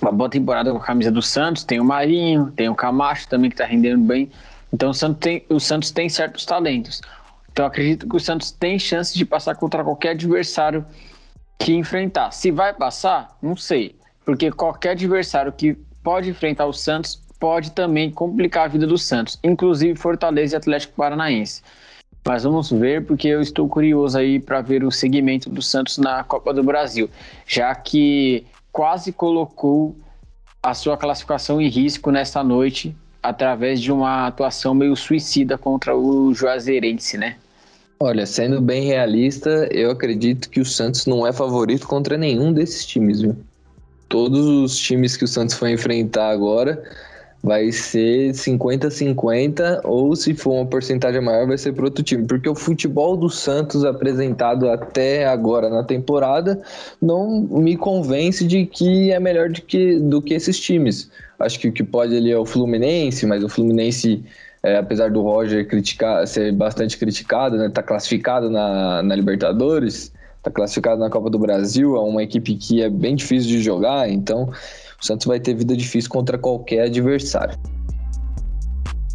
uma 0.00 0.12
boa 0.12 0.30
temporada 0.30 0.70
com 0.70 0.78
a 0.78 0.82
camisa 0.82 1.10
do 1.10 1.22
Santos, 1.22 1.64
tem 1.64 1.80
o 1.80 1.84
Marinho, 1.84 2.52
tem 2.54 2.68
o 2.68 2.74
Camacho 2.74 3.26
também, 3.28 3.50
que 3.50 3.56
tá 3.56 3.64
rendendo 3.64 4.04
bem. 4.04 4.30
Então 4.72 4.90
o 4.90 4.94
Santos 4.94 5.18
tem, 5.18 5.44
o 5.48 5.58
Santos 5.58 5.90
tem 5.90 6.08
certos 6.08 6.44
talentos. 6.44 7.00
Então 7.50 7.66
acredito 7.66 8.08
que 8.08 8.16
o 8.16 8.20
Santos 8.20 8.52
tem 8.52 8.78
chance 8.78 9.18
de 9.18 9.24
passar 9.24 9.56
contra 9.56 9.82
qualquer 9.82 10.10
adversário 10.10 10.86
que 11.58 11.74
enfrentar. 11.74 12.30
Se 12.30 12.52
vai 12.52 12.72
passar, 12.72 13.36
não 13.42 13.56
sei 13.56 13.99
porque 14.30 14.48
qualquer 14.52 14.90
adversário 14.90 15.50
que 15.50 15.76
pode 16.04 16.30
enfrentar 16.30 16.64
o 16.66 16.72
Santos 16.72 17.20
pode 17.40 17.72
também 17.72 18.12
complicar 18.12 18.66
a 18.66 18.68
vida 18.68 18.86
do 18.86 18.96
Santos, 18.96 19.36
inclusive 19.42 19.98
Fortaleza 19.98 20.54
e 20.54 20.56
Atlético 20.56 20.94
Paranaense. 20.94 21.62
Mas 22.24 22.44
vamos 22.44 22.70
ver, 22.70 23.04
porque 23.04 23.26
eu 23.26 23.40
estou 23.40 23.68
curioso 23.68 24.16
aí 24.16 24.38
para 24.38 24.60
ver 24.60 24.84
o 24.84 24.90
segmento 24.92 25.50
do 25.50 25.60
Santos 25.60 25.98
na 25.98 26.22
Copa 26.22 26.54
do 26.54 26.62
Brasil, 26.62 27.10
já 27.44 27.74
que 27.74 28.46
quase 28.70 29.10
colocou 29.10 29.96
a 30.62 30.74
sua 30.74 30.96
classificação 30.96 31.60
em 31.60 31.68
risco 31.68 32.12
nesta 32.12 32.44
noite 32.44 32.94
através 33.20 33.80
de 33.80 33.90
uma 33.90 34.28
atuação 34.28 34.74
meio 34.74 34.94
suicida 34.94 35.58
contra 35.58 35.96
o 35.96 36.32
Juazeirense, 36.32 37.18
né? 37.18 37.34
Olha, 37.98 38.24
sendo 38.26 38.60
bem 38.60 38.84
realista, 38.84 39.68
eu 39.72 39.90
acredito 39.90 40.48
que 40.48 40.60
o 40.60 40.64
Santos 40.64 41.04
não 41.06 41.26
é 41.26 41.32
favorito 41.32 41.88
contra 41.88 42.16
nenhum 42.16 42.52
desses 42.52 42.86
times, 42.86 43.22
viu? 43.22 43.36
Todos 44.10 44.44
os 44.46 44.76
times 44.76 45.16
que 45.16 45.24
o 45.24 45.28
Santos 45.28 45.54
for 45.54 45.68
enfrentar 45.68 46.30
agora 46.30 46.82
vai 47.42 47.72
ser 47.72 48.32
50-50 48.32 49.80
ou 49.84 50.14
se 50.14 50.34
for 50.34 50.52
uma 50.52 50.66
porcentagem 50.66 51.22
maior 51.22 51.46
vai 51.46 51.56
ser 51.56 51.72
para 51.72 51.86
outro 51.86 52.04
time, 52.04 52.26
porque 52.26 52.48
o 52.48 52.54
futebol 52.54 53.16
do 53.16 53.30
Santos 53.30 53.82
apresentado 53.82 54.68
até 54.68 55.26
agora 55.26 55.70
na 55.70 55.82
temporada 55.82 56.60
não 57.00 57.40
me 57.40 57.76
convence 57.76 58.44
de 58.46 58.66
que 58.66 59.10
é 59.10 59.18
melhor 59.18 59.48
do 59.48 59.62
que, 59.62 59.98
do 59.98 60.20
que 60.20 60.34
esses 60.34 60.60
times. 60.60 61.10
Acho 61.38 61.58
que 61.58 61.68
o 61.68 61.72
que 61.72 61.82
pode 61.82 62.14
ali 62.14 62.30
é 62.30 62.36
o 62.36 62.44
Fluminense, 62.44 63.24
mas 63.24 63.42
o 63.42 63.48
Fluminense 63.48 64.22
é, 64.62 64.76
apesar 64.76 65.10
do 65.10 65.22
Roger 65.22 65.66
criticar, 65.66 66.26
ser 66.26 66.52
bastante 66.52 66.98
criticado, 66.98 67.56
né, 67.56 67.70
tá 67.70 67.82
classificado 67.82 68.50
na, 68.50 69.02
na 69.02 69.16
Libertadores, 69.16 70.12
está 70.40 70.50
classificado 70.50 70.98
na 70.98 71.10
Copa 71.10 71.28
do 71.28 71.38
Brasil, 71.38 71.96
é 71.96 72.00
uma 72.00 72.22
equipe 72.22 72.54
que 72.54 72.82
é 72.82 72.88
bem 72.88 73.14
difícil 73.14 73.50
de 73.50 73.62
jogar, 73.62 74.08
então 74.08 74.50
o 75.00 75.04
Santos 75.06 75.26
vai 75.26 75.38
ter 75.38 75.54
vida 75.54 75.76
difícil 75.76 76.10
contra 76.10 76.38
qualquer 76.38 76.86
adversário. 76.86 77.58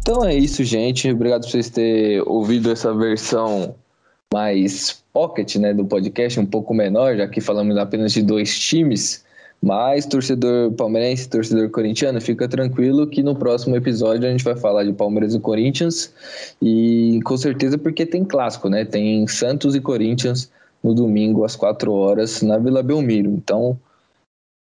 Então 0.00 0.24
é 0.24 0.34
isso, 0.34 0.62
gente. 0.62 1.10
Obrigado 1.10 1.42
por 1.42 1.50
vocês 1.50 1.68
terem 1.68 2.22
ouvido 2.24 2.70
essa 2.70 2.94
versão 2.94 3.74
mais 4.32 5.02
pocket 5.12 5.56
né, 5.56 5.74
do 5.74 5.84
podcast, 5.84 6.38
um 6.38 6.46
pouco 6.46 6.72
menor, 6.72 7.16
já 7.16 7.26
que 7.26 7.40
falamos 7.40 7.76
apenas 7.76 8.12
de 8.12 8.22
dois 8.22 8.56
times. 8.56 9.24
Mas, 9.60 10.06
torcedor 10.06 10.70
palmeirense, 10.72 11.28
torcedor 11.28 11.70
corintiano, 11.70 12.20
fica 12.20 12.46
tranquilo 12.46 13.06
que 13.06 13.20
no 13.20 13.34
próximo 13.34 13.74
episódio 13.74 14.28
a 14.28 14.30
gente 14.30 14.44
vai 14.44 14.54
falar 14.54 14.84
de 14.84 14.92
Palmeiras 14.92 15.34
e 15.34 15.40
Corinthians. 15.40 16.12
E 16.62 17.18
com 17.24 17.36
certeza 17.36 17.76
porque 17.76 18.06
tem 18.06 18.24
clássico, 18.24 18.68
né? 18.68 18.84
Tem 18.84 19.26
Santos 19.26 19.74
e 19.74 19.80
Corinthians 19.80 20.52
no 20.86 20.94
domingo 20.94 21.44
às 21.44 21.56
4 21.56 21.92
horas 21.92 22.42
na 22.42 22.56
Vila 22.58 22.80
Belmiro. 22.80 23.30
Então, 23.30 23.76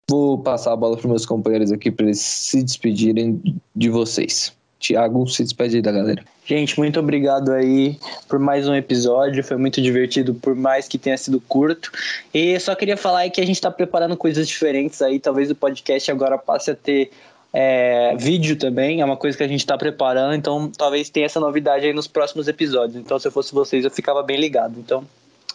vou 0.07 0.37
passar 0.37 0.73
a 0.73 0.75
bola 0.75 0.95
para 0.95 1.07
meus 1.07 1.25
companheiros 1.25 1.71
aqui 1.71 1.89
para 1.89 2.05
eles 2.05 2.19
se 2.19 2.61
despedirem 2.61 3.41
de 3.75 3.89
vocês. 3.89 4.53
Tiago, 4.77 5.27
se 5.27 5.43
despede 5.43 5.77
aí 5.77 5.81
da 5.81 5.91
galera. 5.91 6.23
Gente, 6.45 6.77
muito 6.77 6.99
obrigado 6.99 7.51
aí 7.51 7.97
por 8.27 8.37
mais 8.37 8.67
um 8.67 8.75
episódio. 8.75 9.43
Foi 9.43 9.57
muito 9.57 9.81
divertido, 9.81 10.33
por 10.35 10.55
mais 10.55 10.87
que 10.87 10.97
tenha 10.97 11.17
sido 11.17 11.39
curto. 11.41 11.91
E 12.33 12.59
só 12.59 12.75
queria 12.75 12.97
falar 12.97 13.29
que 13.29 13.41
a 13.41 13.45
gente 13.45 13.55
está 13.55 13.71
preparando 13.71 14.15
coisas 14.15 14.47
diferentes 14.47 15.01
aí. 15.01 15.19
Talvez 15.19 15.49
o 15.49 15.55
podcast 15.55 16.11
agora 16.11 16.37
passe 16.37 16.71
a 16.71 16.75
ter 16.75 17.11
é, 17.53 18.15
vídeo 18.17 18.55
também. 18.55 19.01
É 19.01 19.05
uma 19.05 19.17
coisa 19.17 19.37
que 19.37 19.43
a 19.43 19.47
gente 19.47 19.59
está 19.59 19.77
preparando. 19.77 20.35
Então, 20.35 20.71
talvez 20.75 21.09
tenha 21.09 21.25
essa 21.25 21.39
novidade 21.39 21.85
aí 21.85 21.93
nos 21.93 22.07
próximos 22.07 22.47
episódios. 22.47 22.97
Então, 22.97 23.17
se 23.17 23.27
eu 23.27 23.31
fosse 23.31 23.53
vocês, 23.53 23.85
eu 23.85 23.91
ficava 23.91 24.23
bem 24.23 24.37
ligado. 24.37 24.79
Então, 24.79 25.03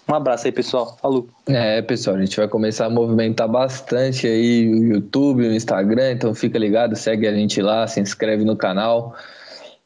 Um 0.08 0.14
abraço 0.14 0.46
aí, 0.46 0.52
pessoal. 0.52 0.96
Falou. 1.02 1.28
É, 1.46 1.82
pessoal, 1.82 2.16
a 2.16 2.20
gente 2.20 2.36
vai 2.36 2.46
começar 2.46 2.86
a 2.86 2.90
movimentar 2.90 3.48
bastante 3.48 4.26
aí 4.26 4.68
o 4.68 4.84
YouTube, 4.84 5.48
o 5.48 5.52
Instagram, 5.52 6.12
então 6.12 6.34
fica 6.34 6.58
ligado, 6.58 6.94
segue 6.94 7.26
a 7.26 7.34
gente 7.34 7.60
lá, 7.60 7.86
se 7.86 8.00
inscreve 8.00 8.44
no 8.44 8.56
canal 8.56 9.16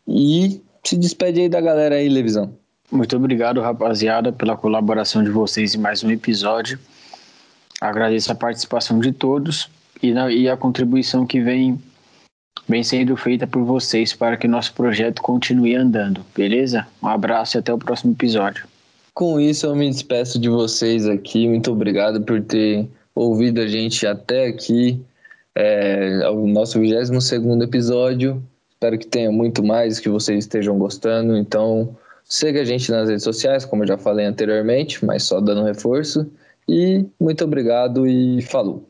e 0.06 0.62
se 0.85 0.96
despede 0.96 1.40
aí 1.40 1.48
da 1.48 1.61
galera 1.61 1.94
aí, 1.94 2.09
Levisão. 2.09 2.52
Muito 2.92 3.16
obrigado, 3.16 3.61
rapaziada, 3.61 4.33
pela 4.33 4.56
colaboração 4.56 5.22
de 5.22 5.30
vocês 5.30 5.74
em 5.74 5.78
mais 5.78 6.02
um 6.02 6.11
episódio. 6.11 6.78
Agradeço 7.80 8.30
a 8.30 8.35
participação 8.35 8.98
de 8.98 9.12
todos 9.12 9.70
e, 10.02 10.12
na, 10.12 10.30
e 10.30 10.48
a 10.48 10.56
contribuição 10.56 11.24
que 11.24 11.40
vem, 11.40 11.80
vem 12.68 12.83
sendo 12.83 13.16
feita 13.16 13.46
por 13.46 13.64
vocês 13.64 14.12
para 14.12 14.37
que 14.37 14.46
nosso 14.46 14.74
projeto 14.74 15.22
continue 15.22 15.74
andando, 15.76 16.26
beleza? 16.37 16.87
Um 17.02 17.09
abraço 17.09 17.56
e 17.56 17.59
até 17.59 17.72
o 17.72 17.78
próximo 17.78 18.12
episódio. 18.12 18.69
Com 19.20 19.38
isso, 19.38 19.66
eu 19.66 19.76
me 19.76 19.87
despeço 19.90 20.38
de 20.38 20.48
vocês 20.48 21.06
aqui. 21.06 21.46
Muito 21.46 21.70
obrigado 21.70 22.22
por 22.22 22.40
ter 22.40 22.88
ouvido 23.14 23.61
a 23.61 23.66
gente 23.66 24.06
até 24.06 24.46
aqui. 24.46 24.98
É, 25.54 26.26
o 26.30 26.46
nosso 26.46 26.80
22 26.80 27.30
episódio. 27.61 28.42
Espero 28.70 28.96
que 28.96 29.06
tenha 29.06 29.30
muito 29.30 29.62
mais, 29.62 30.00
que 30.00 30.09
vocês 30.09 30.46
estejam 30.46 30.78
gostando. 30.78 31.37
Então, 31.37 31.94
siga 32.24 32.62
a 32.62 32.64
gente 32.64 32.90
nas 32.90 33.11
redes 33.11 33.22
sociais, 33.22 33.66
como 33.66 33.83
eu 33.83 33.88
já 33.88 33.98
falei 33.98 34.24
anteriormente, 34.24 35.04
mas 35.04 35.24
só 35.24 35.38
dando 35.38 35.64
reforço. 35.64 36.26
E 36.66 37.04
muito 37.20 37.44
obrigado 37.44 38.06
e 38.06 38.40
falou. 38.40 38.89